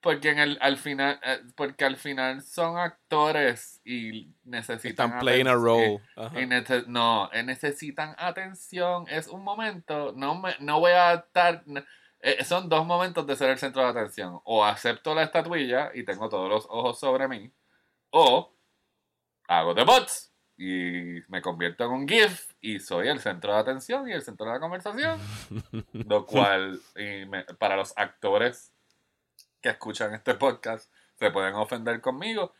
[0.00, 5.46] porque en el, al final, eh, porque al final son actores y necesitan Están playing
[5.48, 6.00] a role.
[6.32, 9.04] nece- no, necesitan atención.
[9.08, 11.64] Es un momento, no me, no voy a estar.
[12.20, 14.40] eh, son dos momentos de ser el centro de atención.
[14.44, 17.52] O acepto la estatuilla y tengo todos los ojos sobre mí,
[18.10, 18.52] o
[19.48, 24.08] hago the bots y me convierto en un GIF y soy el centro de atención
[24.08, 25.18] y el centro de la conversación.
[25.92, 28.72] Lo cual, y me- para los actores
[29.60, 32.52] que escuchan este podcast se pueden ofender conmigo,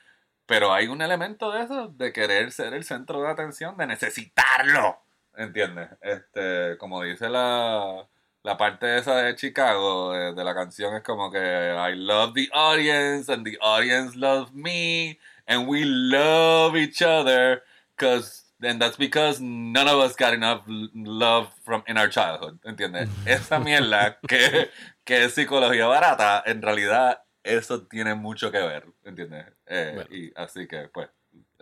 [0.47, 4.99] pero hay un elemento de eso, de querer ser el centro de atención, de necesitarlo,
[5.37, 5.89] ¿entiendes?
[6.01, 8.07] Este, como dice la,
[8.43, 12.49] la parte esa de Chicago, de, de la canción, es como que I love the
[12.53, 17.63] audience and the audience loves me and we love each other
[18.03, 20.63] because and that's because none of us got enough
[20.95, 23.09] love from in our childhood, ¿entiendes?
[23.27, 24.71] Esa mierda que,
[25.05, 29.47] que es psicología barata, en realidad eso tiene mucho que ver, ¿entiendes?
[29.67, 30.11] Eh, Bueno.
[30.15, 31.09] Y así que, pues,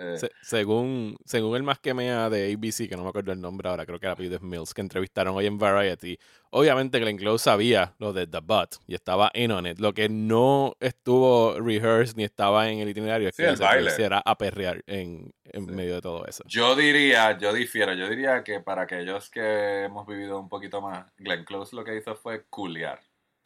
[0.00, 3.40] eh, Se- según, según el más que mea de ABC, que no me acuerdo el
[3.40, 6.18] nombre ahora, creo que apellido es Mills, que entrevistaron hoy en Variety.
[6.50, 9.78] Obviamente Glenn Close sabía lo de The Butt y estaba in on it.
[9.78, 13.64] Lo que no estuvo rehearsed ni estaba en el itinerario es Sí, que el se
[13.64, 15.70] pusiera a perrear en, en Sí.
[15.72, 16.42] medio de todo eso.
[16.46, 21.06] Yo diría, yo difiero, yo diría que para aquellos que hemos vivido un poquito más,
[21.18, 23.00] Glenn Close lo que hizo fue culiar.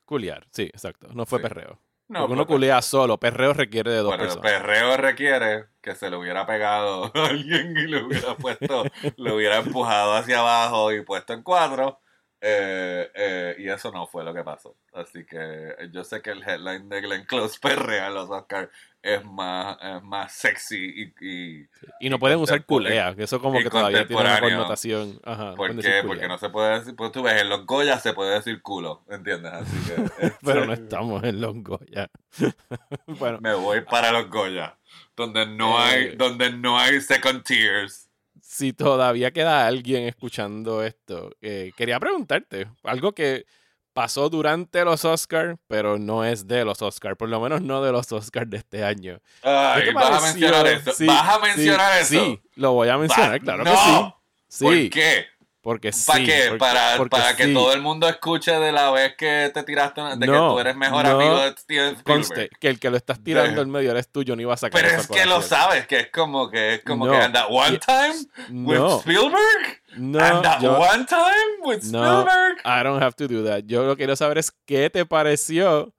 [0.06, 1.08] Culear, sí, exacto.
[1.14, 1.42] No fue Sí.
[1.42, 1.78] perreo.
[2.06, 4.50] No, Porque uno porque- culea solo, perreo requiere de dos Bueno, personas.
[4.52, 8.84] perreo requiere que se le hubiera pegado a alguien y le hubiera puesto,
[9.16, 12.00] le hubiera empujado hacia abajo y puesto en cuatro.
[12.46, 14.76] Eh, eh, y eso no fue lo que pasó.
[14.92, 18.68] Así que yo sé que el headline de Glenn Close perrea en los Oscars
[19.00, 21.68] es más, es más sexy y, y
[22.00, 25.20] Y no pueden usar culea, que eso como que todavía tiene una connotación.
[25.24, 26.02] Ajá, ¿por qué?
[26.06, 29.04] Porque no se puede decir, pues tú ves, en los Goya se puede decir culo,
[29.08, 29.52] ¿entiendes?
[29.52, 32.10] Así que Pero no este, estamos en los Goya.
[33.06, 34.76] bueno, me voy para los Goya,
[35.16, 35.82] donde no Eh.
[35.82, 38.10] hay, donde no hay second tiers.
[38.54, 43.46] Si todavía queda alguien escuchando esto, eh, quería preguntarte algo que
[43.92, 47.90] pasó durante los Oscars, pero no es de los Oscars, por lo menos no de
[47.90, 49.18] los Oscars de este año.
[49.42, 50.92] ¿Qué Ay, vas a mencionar eso.
[50.92, 52.08] Sí, vas a sí, mencionar eso.
[52.14, 53.70] Sí, lo voy a mencionar, Va- claro no.
[53.72, 54.14] que sí.
[54.46, 55.26] Sí, ¿Por qué?
[55.64, 56.04] Porque sí.
[56.06, 56.44] ¿Para qué?
[56.50, 57.54] porque- para porque para que sí.
[57.54, 61.04] todo el mundo escuche de la vez que te tiraste, de que tú eres mejor
[61.04, 61.10] no.
[61.18, 62.04] amigo de Steven Spielberg.
[62.04, 64.56] Conste que el que lo estás tirando en medio eres tú, yo no iba a
[64.58, 67.12] sacar Pero es que lo sabes, que es como que es como No.
[67.12, 72.20] que and that one time with Spielberg, no, and that yo- one time with No.
[72.20, 72.58] Spielberg.
[72.64, 73.62] I don't have to do that.
[73.64, 75.94] Yo lo que quiero saber es qué te pareció,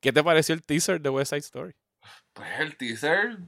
[0.00, 1.72] qué te pareció el teaser de West Side Story.
[2.32, 3.38] Pues el teaser,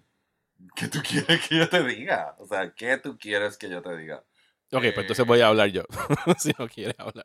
[0.77, 2.37] ¿qué tú quieres que yo te diga?
[2.39, 4.23] O sea, ¿qué tú quieres que yo te diga?
[4.73, 5.83] Ok, pues Eh, entonces voy a hablar yo,
[6.39, 7.25] si no quieres hablar.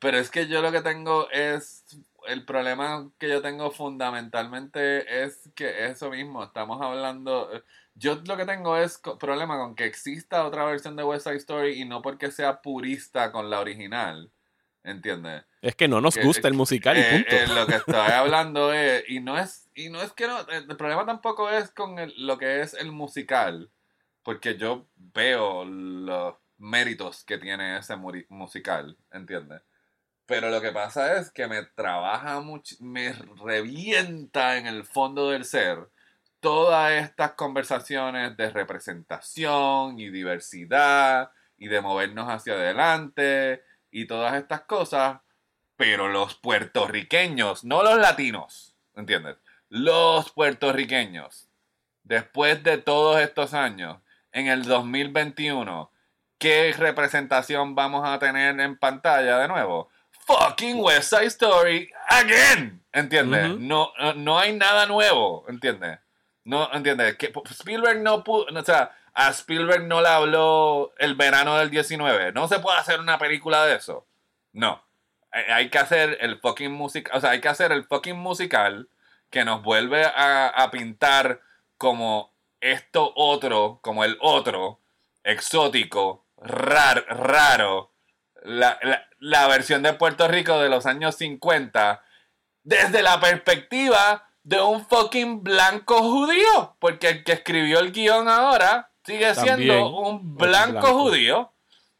[0.00, 1.84] Pero es que yo lo que tengo es.
[2.26, 7.50] El problema que yo tengo fundamentalmente es que eso mismo, estamos hablando.
[7.94, 11.80] Yo lo que tengo es problema con que exista otra versión de West Side Story
[11.80, 14.30] y no porque sea purista con la original.
[14.82, 15.44] ¿Entiendes?
[15.62, 17.36] Es que no nos Que- gusta el musical y Eh, punto.
[17.36, 19.04] eh, lo que estoy hablando es.
[19.08, 19.68] Y no es.
[19.74, 20.40] Y no es que no.
[20.48, 23.70] El problema tampoco es con el- lo que es el musical.
[24.24, 27.94] Porque yo veo los méritos que tiene ese
[28.28, 28.96] musical.
[29.12, 29.62] ¿Entiendes?
[30.26, 33.12] Pero lo que pasa es que me trabaja mucho, me
[33.44, 35.90] revienta en el fondo del ser
[36.40, 44.62] todas estas conversaciones de representación y diversidad y de movernos hacia adelante y todas estas
[44.62, 45.20] cosas,
[45.76, 49.36] pero los puertorriqueños, no los latinos, ¿entiendes?
[49.68, 51.48] Los puertorriqueños,
[52.02, 53.98] después de todos estos años,
[54.34, 55.90] en el 2021,
[56.38, 59.88] ¿qué representación vamos a tener en pantalla de nuevo?
[60.26, 63.58] Fucking West Side Story again, ¿entiendes?
[63.58, 65.98] No, no- no hay nada nuevo, ¿entiendes?
[66.44, 67.16] No, ¿entiendes?
[67.16, 72.32] Que Spielberg no pudo, o sea, a Spielberg no le habló el verano del 19.
[72.32, 74.06] No se puede hacer una película de eso.
[74.52, 74.82] No.
[75.30, 78.88] Hay hay que hacer el fucking musical, o sea, hay que hacer el fucking musical
[79.30, 81.40] que nos vuelve a, a pintar
[81.78, 82.33] como
[82.72, 84.80] esto otro, como el otro,
[85.22, 87.92] exótico, rar- raro,
[88.42, 92.02] la, la- la versión de Puerto Rico de los años 50,
[92.62, 98.90] desde la perspectiva de un fucking blanco judío, porque el que escribió el guion ahora
[99.04, 100.92] sigue También siendo un blanco.
[100.92, 101.52] judío,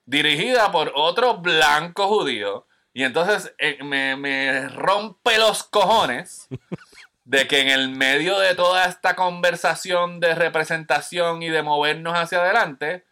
[0.05, 6.47] dirigida por otro blanco judío, y entonces eh, me, me rompe los cojones
[7.25, 12.43] de que en el medio de toda esta conversación de representación y de movernos hacia
[12.43, 13.05] adelante,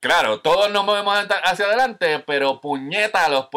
[0.00, 3.48] claro, todos nos movemos hacia adelante, pero puñeta, los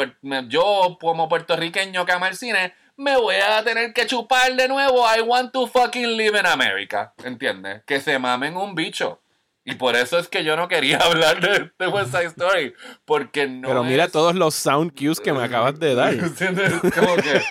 [0.48, 5.04] yo como puertorriqueño que ama el cine, me voy a tener que chupar de nuevo
[5.16, 7.84] I want to fucking live in America, ¿entiendes?
[7.86, 9.23] Que se mamen un bicho.
[9.66, 12.74] Y por eso es que yo no quería hablar de, de West Side Story,
[13.06, 16.14] porque no Pero mira es- todos los sound cues que me acabas de dar.
[16.14, 16.74] ¿Entiendes?
[16.94, 17.42] Como que,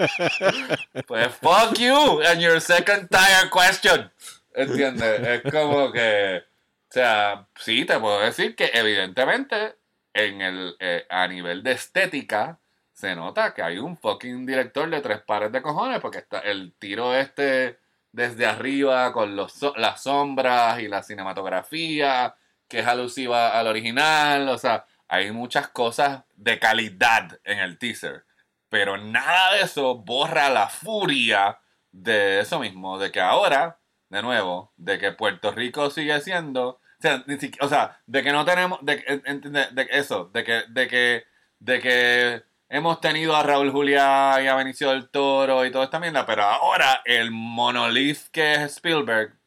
[1.06, 4.10] pues fuck you and your second tier question.
[4.54, 5.42] ¿Entiendes?
[5.44, 9.76] Es como que, o sea, sí te puedo decir que evidentemente
[10.12, 12.58] en el, eh, a nivel de estética
[12.92, 16.74] se nota que hay un fucking director de tres pares de cojones, porque está el
[16.78, 17.78] tiro este
[18.12, 22.34] desde arriba con los, las sombras y la cinematografía,
[22.68, 28.24] que es alusiva al original, o sea, hay muchas cosas de calidad en el teaser,
[28.68, 31.58] pero nada de eso borra la furia
[31.90, 36.80] de eso mismo, de que ahora, de nuevo, de que Puerto Rico sigue siendo, o
[37.00, 40.44] sea, ni siqui- o sea, de que no tenemos, de, en- de- de eso, de
[40.44, 41.24] que, de que,
[41.58, 42.42] de que
[42.72, 46.42] hemos tenido a Raúl Juliá y a Benicio del Toro y toda esta mierda, pero
[46.42, 49.38] ahora el monolith que es Spielberg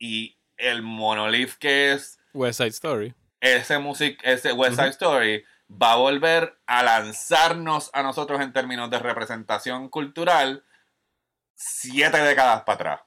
[0.00, 3.14] y el monolith que es West Side Story.
[3.40, 8.90] ese music, ese West Side Story va a volver a lanzarnos a nosotros en términos
[8.90, 10.64] de representación cultural
[11.54, 13.00] siete décadas para atrás.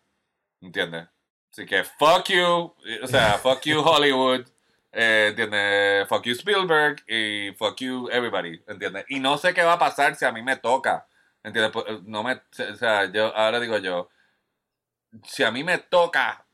[0.62, 1.10] ¿Entiendes?
[1.51, 4.47] Así que fuck you, o sea, fuck you Hollywood,
[4.92, 6.08] eh, ¿entiendes?
[6.08, 9.06] Fuck you Spielberg y fuck you everybody, ¿entiendes?
[9.10, 11.08] Y no sé qué va a pasar si a mí me toca,
[11.44, 11.72] ¿entiendes?
[11.72, 14.10] Pues, eh, No me, o sea, yo ahora digo yo,
[15.24, 16.46] si a mí me toca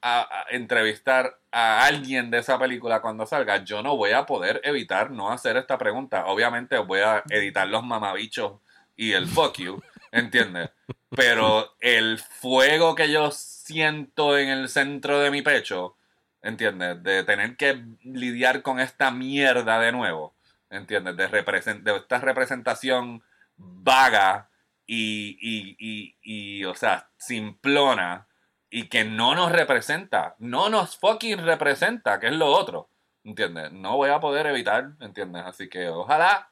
[0.50, 5.32] entrevistar a alguien de esa película cuando salga, yo no voy a poder evitar no
[5.32, 6.28] hacer esta pregunta.
[6.28, 8.62] Obviamente voy a editar los mamabichos
[8.96, 9.82] y el fuck you,
[10.12, 10.70] ¿entiendes?
[11.10, 15.98] Pero el fuego que yo siento en el centro de mi pecho,
[16.46, 17.04] ¿entiendes?
[17.04, 20.36] De tener que lidiar con esta mierda de nuevo,
[20.70, 21.18] ¿entiendes?
[21.18, 23.24] De, represent- de esta representación
[23.58, 24.50] vaga
[24.86, 28.28] y, y, y, y, o sea, simplona
[28.70, 32.90] y que no nos representa, no nos fucking representa, que es lo otro,
[33.24, 33.72] ¿entiendes?
[33.72, 35.44] No voy a poder evitar, ¿entiendes?
[35.46, 36.52] Así que ojalá.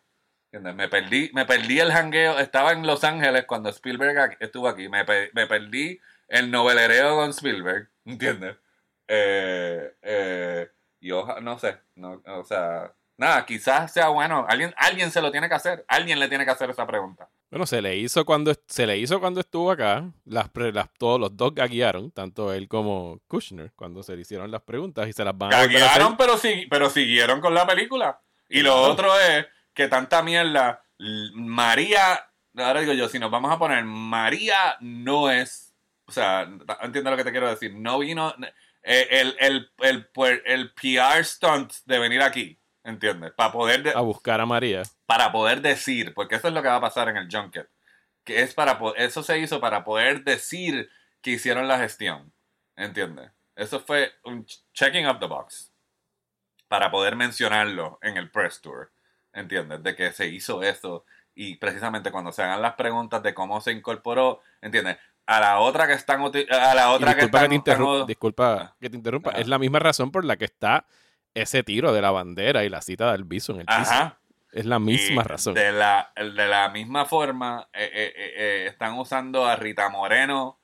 [0.51, 5.03] Me perdí, me perdí el jangueo, estaba en Los Ángeles cuando Spielberg estuvo aquí, me,
[5.33, 8.57] me perdí el novelereo con Spielberg, ¿entiendes?
[9.07, 15.11] Eh, eh, y ojalá, no sé, no, o sea, nada, quizás sea bueno, alguien, alguien
[15.11, 17.27] se lo tiene que hacer, alguien le tiene que hacer esa pregunta.
[17.51, 20.09] Bueno, se le hizo cuando se le hizo cuando estuvo acá.
[20.25, 24.61] Las, las- todos los dos gaguearon, tanto él como Kushner, cuando se le hicieron las
[24.63, 28.19] preguntas y se las van a volver a pero, sí, pero siguieron con la película.
[28.49, 30.81] Y lo otro es que tanta mierda.
[31.33, 32.27] María,
[32.57, 35.73] ahora digo yo, si nos vamos a poner, María no es.
[36.05, 36.49] O sea,
[36.81, 37.73] entiendo lo que te quiero decir.
[37.75, 38.33] No vino.
[38.83, 43.31] Eh, el, el, el, puer- el PR stunt de venir aquí, ¿entiendes?
[43.33, 44.83] Para poder, de- a buscar a María.
[45.05, 47.69] para poder decir, porque eso es lo que va a pasar en el junket.
[48.23, 50.89] Que es para eso se hizo para poder decir
[51.21, 52.31] que hicieron la gestión.
[52.75, 53.31] ¿Entiendes?
[53.55, 55.71] Eso fue un ch- checking up the box.
[56.67, 58.91] Para poder mencionarlo en el press tour.
[59.33, 59.83] ¿Entiendes?
[59.83, 61.05] De que se hizo eso.
[61.35, 64.97] Y precisamente cuando se hagan las preguntas de cómo se incorporó, ¿entiendes?
[65.25, 68.89] A la otra que están a la otra disculpa que, están, te interrumpa, disculpa que
[68.89, 69.31] te interrumpa.
[69.31, 70.85] Es la misma razón por la que está
[71.33, 73.79] ese tiro de la bandera y la cita del viso en el piso.
[73.79, 74.19] Ajá.
[74.51, 75.53] Es la misma Y razón.
[75.55, 80.59] De la, de la misma forma, eh, eh, eh, eh, están usando a Rita Moreno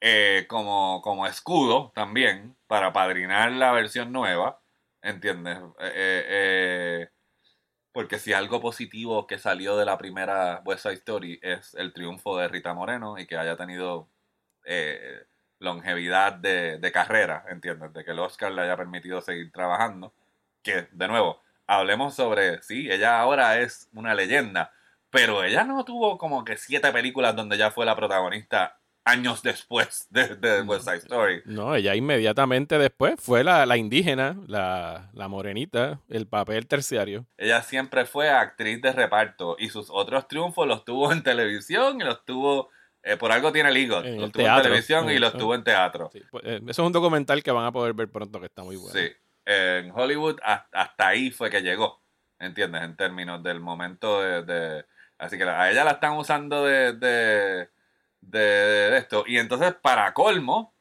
[0.00, 4.60] eh, como, como escudo también para padrinar la versión nueva.
[5.02, 5.58] ¿Entiendes?
[7.94, 12.48] Porque si algo positivo que salió de la primera West Story es el triunfo de
[12.48, 14.08] Rita Moreno y que haya tenido
[14.64, 15.22] eh,
[15.60, 17.92] longevidad de, de carrera, ¿entiendes?
[17.92, 20.12] De que el Oscar le haya permitido seguir trabajando.
[20.64, 24.72] Que, de nuevo, hablemos sobre, sí, ella ahora es una leyenda,
[25.10, 30.06] pero ella no tuvo como que siete películas donde ella fue la protagonista años después
[30.10, 31.42] de, de West Side Story.
[31.44, 37.26] No, ella inmediatamente después fue la, la indígena, la, la morenita, el papel terciario.
[37.36, 42.04] Ella siempre fue actriz de reparto y sus otros triunfos los tuvo en televisión y
[42.04, 42.70] los tuvo,
[43.02, 45.36] eh, por algo tiene el En los el tuvo en teatro, televisión y en- los
[45.36, 46.10] tuvo en teatro.
[46.12, 48.62] Sí, pues, eh, eso es un documental que van a poder ver pronto que está
[48.62, 48.98] muy bueno.
[48.98, 49.12] Sí,
[49.44, 52.00] en Hollywood has- hasta ahí fue que llegó,
[52.38, 52.82] ¿entiendes?
[52.82, 54.42] En términos del momento de...
[54.44, 54.84] de-
[55.18, 57.68] así que a ella la están usando de, de,
[58.28, 59.24] de, de esto.
[59.26, 60.74] Y entonces, para colmo,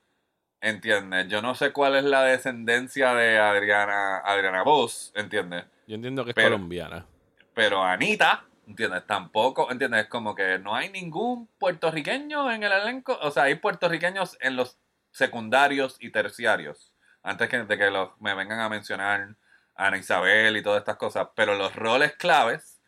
[0.61, 1.27] ¿entiendes?
[1.27, 5.65] Yo no sé cuál es la descendencia de Adriana, Adriana Voss, ¿entiendes?
[5.87, 7.05] Yo entiendo que es Pero- colombiana.
[7.53, 9.05] Pero Anita, ¿entiendes?
[9.05, 10.07] Tampoco, ¿entiendes?
[10.07, 13.17] Como que no hay ningún puertorriqueño en el elenco.
[13.21, 14.79] O sea, hay puertorriqueños en los
[15.11, 16.93] secundarios y terciarios.
[17.21, 19.35] Antes que, de que los, me vengan a mencionar
[19.75, 21.27] Ana Isabel y todas estas cosas.
[21.35, 22.81] Pero los roles claves,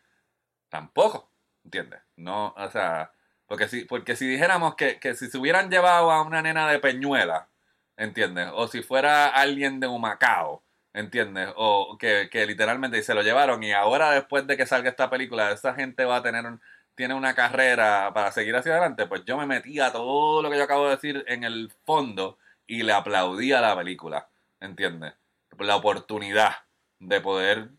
[0.68, 1.30] tampoco,
[1.64, 2.00] ¿entiendes?
[2.16, 3.12] No, o sea,
[3.46, 6.78] porque si, porque si dijéramos que, que si se hubieran llevado a una nena de
[6.80, 7.48] Peñuela,
[7.96, 8.48] ¿entiendes?
[8.54, 11.50] O si fuera alguien de Humacao, ¿entiendes?
[11.56, 15.50] O que, que literalmente se lo llevaron y ahora después de que salga esta película,
[15.52, 16.60] esa gente va a tener un-
[16.94, 20.56] tiene una carrera para seguir hacia adelante, pues yo me metí a todo lo que
[20.56, 24.28] yo acabo de decir en el fondo y le aplaudí a la película,
[24.60, 25.14] ¿entiendes?
[25.58, 26.52] La oportunidad
[26.98, 27.70] de poder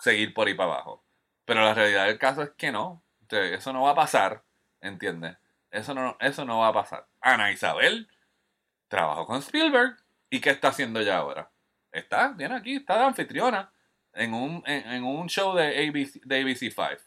[0.00, 1.04] seguir por ahí para abajo.
[1.44, 4.42] Pero la realidad del caso es que no, eso no va a pasar,
[4.86, 5.36] ¿entiendes?
[5.70, 7.06] Eso no, eso no va a pasar.
[7.20, 8.08] Ana Isabel
[8.88, 9.96] trabajó con Spielberg.
[10.30, 11.50] ¿Y qué está haciendo ya ahora?
[11.92, 13.70] Está, viene aquí, está de anfitriona
[14.12, 16.98] en un, en, un show de ABC, de ABC5.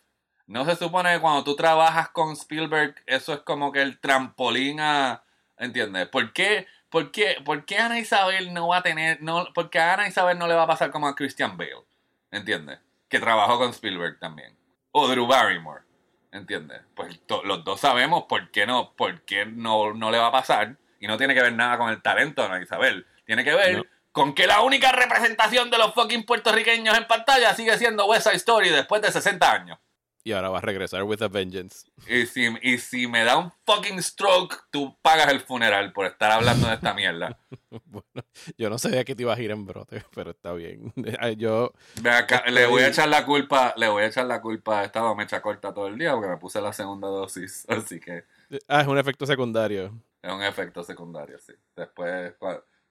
[0.47, 4.79] No se supone que cuando tú trabajas con Spielberg, eso es como que el trampolín
[4.79, 5.23] a.
[5.57, 6.07] ¿Entiendes?
[6.07, 9.21] ¿Por qué, por qué, por qué Ana Isabel no va a tener.
[9.21, 11.85] No, porque Ana Isabel no le va a pasar como a Christian Bale?
[12.31, 12.79] ¿Entiendes?
[13.09, 14.57] Que trabajó con Spielberg también.
[14.91, 15.88] O Drew Barrymore.
[16.31, 16.81] ¿Entiendes?
[16.95, 20.31] Pues to- los dos sabemos por qué no, por qué no, no le va a
[20.31, 20.75] pasar.
[20.99, 23.05] Y no tiene que ver nada con el talento de Ana Isabel.
[23.25, 23.83] Tiene que ver No.
[24.11, 28.35] con que la única representación de los fucking puertorriqueños en pantalla sigue siendo West Side
[28.35, 29.79] Story después de 60 años.
[30.29, 31.87] Y ahora va a regresar with a vengeance.
[32.07, 36.29] Y si, y si me da un fucking stroke, tú pagas el funeral por estar
[36.29, 37.39] hablando de esta mierda.
[37.85, 38.23] Bueno,
[38.57, 40.93] yo no sabía que te ibas a ir en brote, pero está bien.
[41.37, 41.73] Yo,
[42.05, 45.15] acá, le voy a echar la culpa, le voy a echar la culpa, he estado
[45.15, 48.25] mecha corta todo el día porque me puse la segunda dosis, así que
[48.67, 49.99] ah, es un efecto secundario.
[50.21, 51.53] es un efecto secundario, sí.
[51.75, 52.33] Después,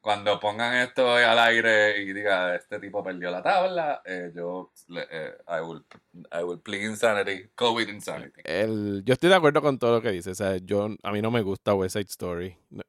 [0.01, 4.73] cuando pongan esto al aire y diga, este tipo perdió la tabla, eh, yo,
[5.11, 5.85] eh, I, will,
[6.33, 8.41] I will plead insanity, COVID insanity.
[8.45, 10.41] El, yo estoy de acuerdo con todo lo que dices.
[10.41, 12.57] O sea, yo, a mí no me gusta West Side Story.
[12.71, 12.83] No-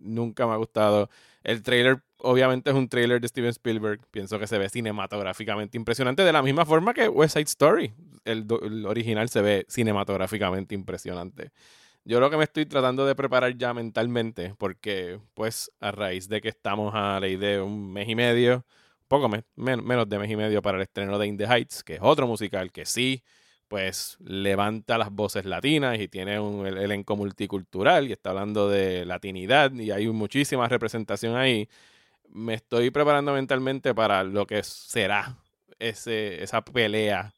[0.00, 1.10] Nunca me ha gustado.
[1.42, 4.00] El trailer, obviamente, es un trailer de Steven Spielberg.
[4.10, 7.92] Pienso que se ve cinematográficamente impresionante de la misma forma que West Side Story.
[8.24, 11.50] El, el original se ve cinematográficamente impresionante.
[12.08, 16.40] Yo lo que me estoy tratando de preparar ya mentalmente, porque pues a raíz de
[16.40, 18.64] que estamos a la idea de un mes y medio,
[19.08, 21.94] poco me- men- menos de mes y medio para el estreno de In Heights, que
[21.94, 23.24] es otro musical que sí,
[23.66, 29.04] pues levanta las voces latinas y tiene un el- elenco multicultural y está hablando de
[29.04, 31.68] latinidad y hay muchísima representación ahí.
[32.28, 35.36] Me estoy preparando mentalmente para lo que será
[35.80, 37.34] ese, esa pelea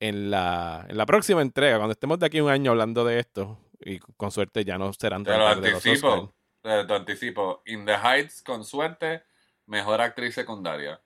[0.00, 3.58] en la, en la próxima entrega, cuando estemos de aquí un año hablando de esto,
[3.80, 5.90] y con suerte ya no serán Te lo tantas de los Oscar.
[5.92, 7.62] anticipo, te lo anticipo.
[7.66, 9.22] In the Heights, con suerte,
[9.66, 11.00] mejor actriz secundaria.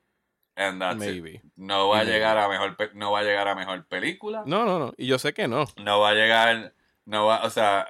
[0.55, 0.99] And that's it.
[1.23, 1.41] Maybe.
[1.55, 4.43] No va a llegar a mejor pe- no va a llegar a mejor película.
[4.45, 4.93] No, no, no.
[4.97, 5.65] Y yo sé que no.
[5.77, 6.73] No va a llegar,
[7.05, 7.87] no va, o sea,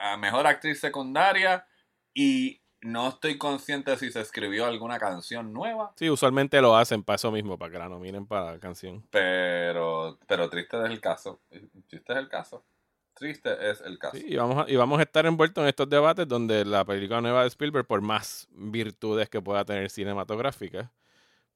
[0.00, 1.66] a mejor actriz secundaria
[2.12, 7.16] y no estoy consciente si se escribió alguna canción nueva, Sí, usualmente lo hacen para
[7.16, 9.06] eso mismo, para que la nominen para la canción.
[9.10, 11.40] pero pero triste es el caso.
[11.86, 12.64] Triste es el caso.
[13.14, 14.16] Triste es el caso.
[14.16, 17.20] Sí, y vamos, a, y vamos a estar envueltos en estos debates donde la película
[17.20, 20.90] nueva de Spielberg, por más virtudes que pueda tener cinematográficas,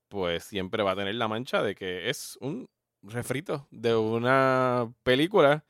[0.09, 2.69] pues siempre va a tener la mancha de que es un
[3.03, 5.65] refrito de una película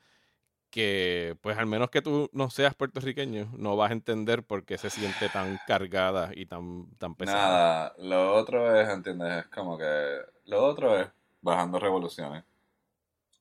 [0.69, 4.77] que, pues al menos que tú no seas puertorriqueño, no vas a entender por qué
[4.77, 7.37] se siente tan cargada y tan, tan pesada.
[7.39, 9.45] Nada, lo otro es, ¿entiendes?
[9.45, 11.07] Es como que lo otro es
[11.41, 12.43] bajando revoluciones.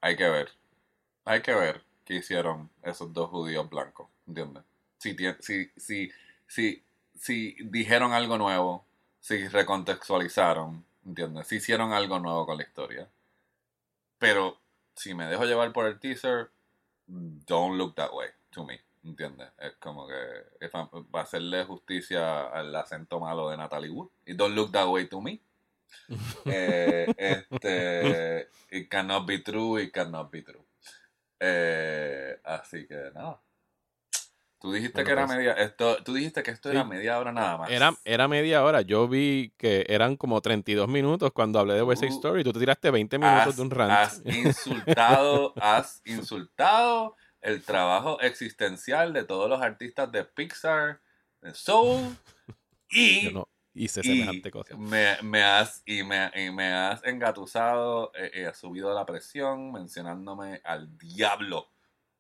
[0.01, 0.51] Hay que ver.
[1.25, 4.63] Hay que ver qué hicieron esos dos judíos blancos, ¿entiendes?
[4.99, 6.11] Si, si, si,
[6.47, 6.83] si,
[7.15, 8.85] si dijeron algo nuevo,
[9.21, 11.47] si recontextualizaron, ¿entiendes?
[11.47, 13.09] Si hicieron algo nuevo con la historia.
[14.19, 14.59] Pero
[14.95, 16.51] si me dejo llevar por el teaser,
[17.07, 19.49] don't look that way to me, ¿entiendes?
[19.59, 20.15] Es como que
[21.15, 24.11] va a hacerle justicia al acento malo de Natalie Wood.
[24.27, 25.41] It don't look that way to me.
[26.47, 30.64] Eh, este, it cannot be true, it cannot be true.
[31.47, 33.41] Eh, así que nada.
[34.59, 35.37] Tú dijiste Bueno, que era pues.
[35.37, 36.77] media, esto, tú dijiste que esto Sí.
[36.77, 37.71] era media hora nada más.
[37.71, 38.81] Era, era media hora.
[38.81, 42.45] Yo vi que eran como 32 minutos cuando hablé de West Side Uh, Story.
[42.45, 43.93] Tú te tiraste 20 minutos has, de un rant.
[43.93, 51.03] has insultado, has insultado el trabajo existencial de todos los artistas de Pixar,
[51.43, 52.17] de Soul
[52.91, 54.77] y, no hice y semejante cosa.
[54.77, 59.72] me, me has y me, y me has engatusado, eh, eh, has subido la presión
[59.72, 61.68] mencionándome al diablo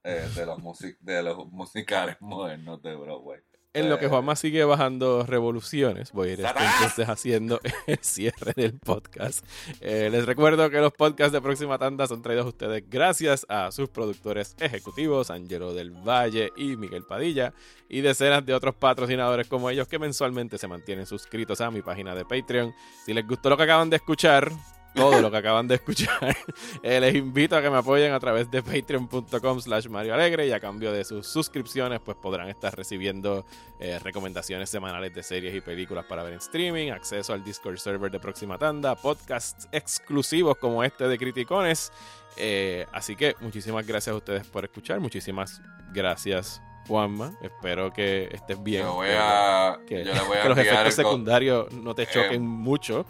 [0.02, 3.40] eh, de los music, de los musicales modernos de Broadway.
[3.74, 8.52] En lo que Eh, Juanma sigue bajando revoluciones, voy a ir entonces haciendo el cierre
[8.54, 9.44] del podcast.
[9.80, 13.72] Eh, les recuerdo que los podcasts de Próxima Tanda son traídos a ustedes gracias a
[13.72, 17.52] sus productores ejecutivos, Angelo del Valle y Miguel Padilla,
[17.88, 22.14] y decenas de otros patrocinadores como ellos que mensualmente se mantienen suscritos a mi página
[22.14, 22.72] de Patreon.
[23.04, 24.52] Si les gustó lo que acaban de escuchar,
[24.94, 26.36] todo lo que acaban de escuchar,
[26.82, 30.52] eh, les invito a que me apoyen a través de patreon.com slash Mario Alegre y
[30.52, 33.44] a cambio de sus suscripciones pues podrán estar recibiendo
[33.80, 38.10] eh, recomendaciones semanales de series y películas para ver en streaming, acceso al Discord server
[38.10, 41.92] de Próxima Tanda, podcasts exclusivos como este de Criticones.
[42.36, 45.60] Eh, así que muchísimas gracias a ustedes por escuchar, muchísimas
[45.92, 48.82] gracias Juanma, espero que estés bien.
[48.82, 52.02] yo, voy que- a, que, yo le voy a que los efectos secundarios no te
[52.02, 53.06] Eh, choquen mucho.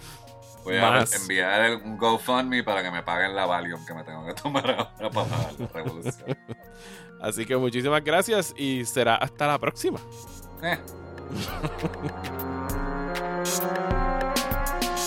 [0.65, 1.15] Voy a Más.
[1.15, 4.91] enviar un GoFundMe para que me paguen la Valium que me tengo que tomar ahora
[4.97, 6.39] para pagar la revolución.
[7.21, 9.99] Así que muchísimas gracias y será hasta la próxima.
[10.63, 10.79] Eh.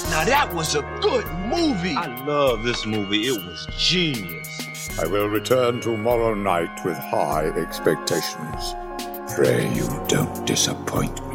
[0.09, 1.95] Now that was a good movie.
[1.95, 3.27] I love this movie.
[3.27, 4.47] It was genius.
[4.99, 8.73] I will return tomorrow night with high expectations.
[9.35, 11.26] Pray you don't disappoint me.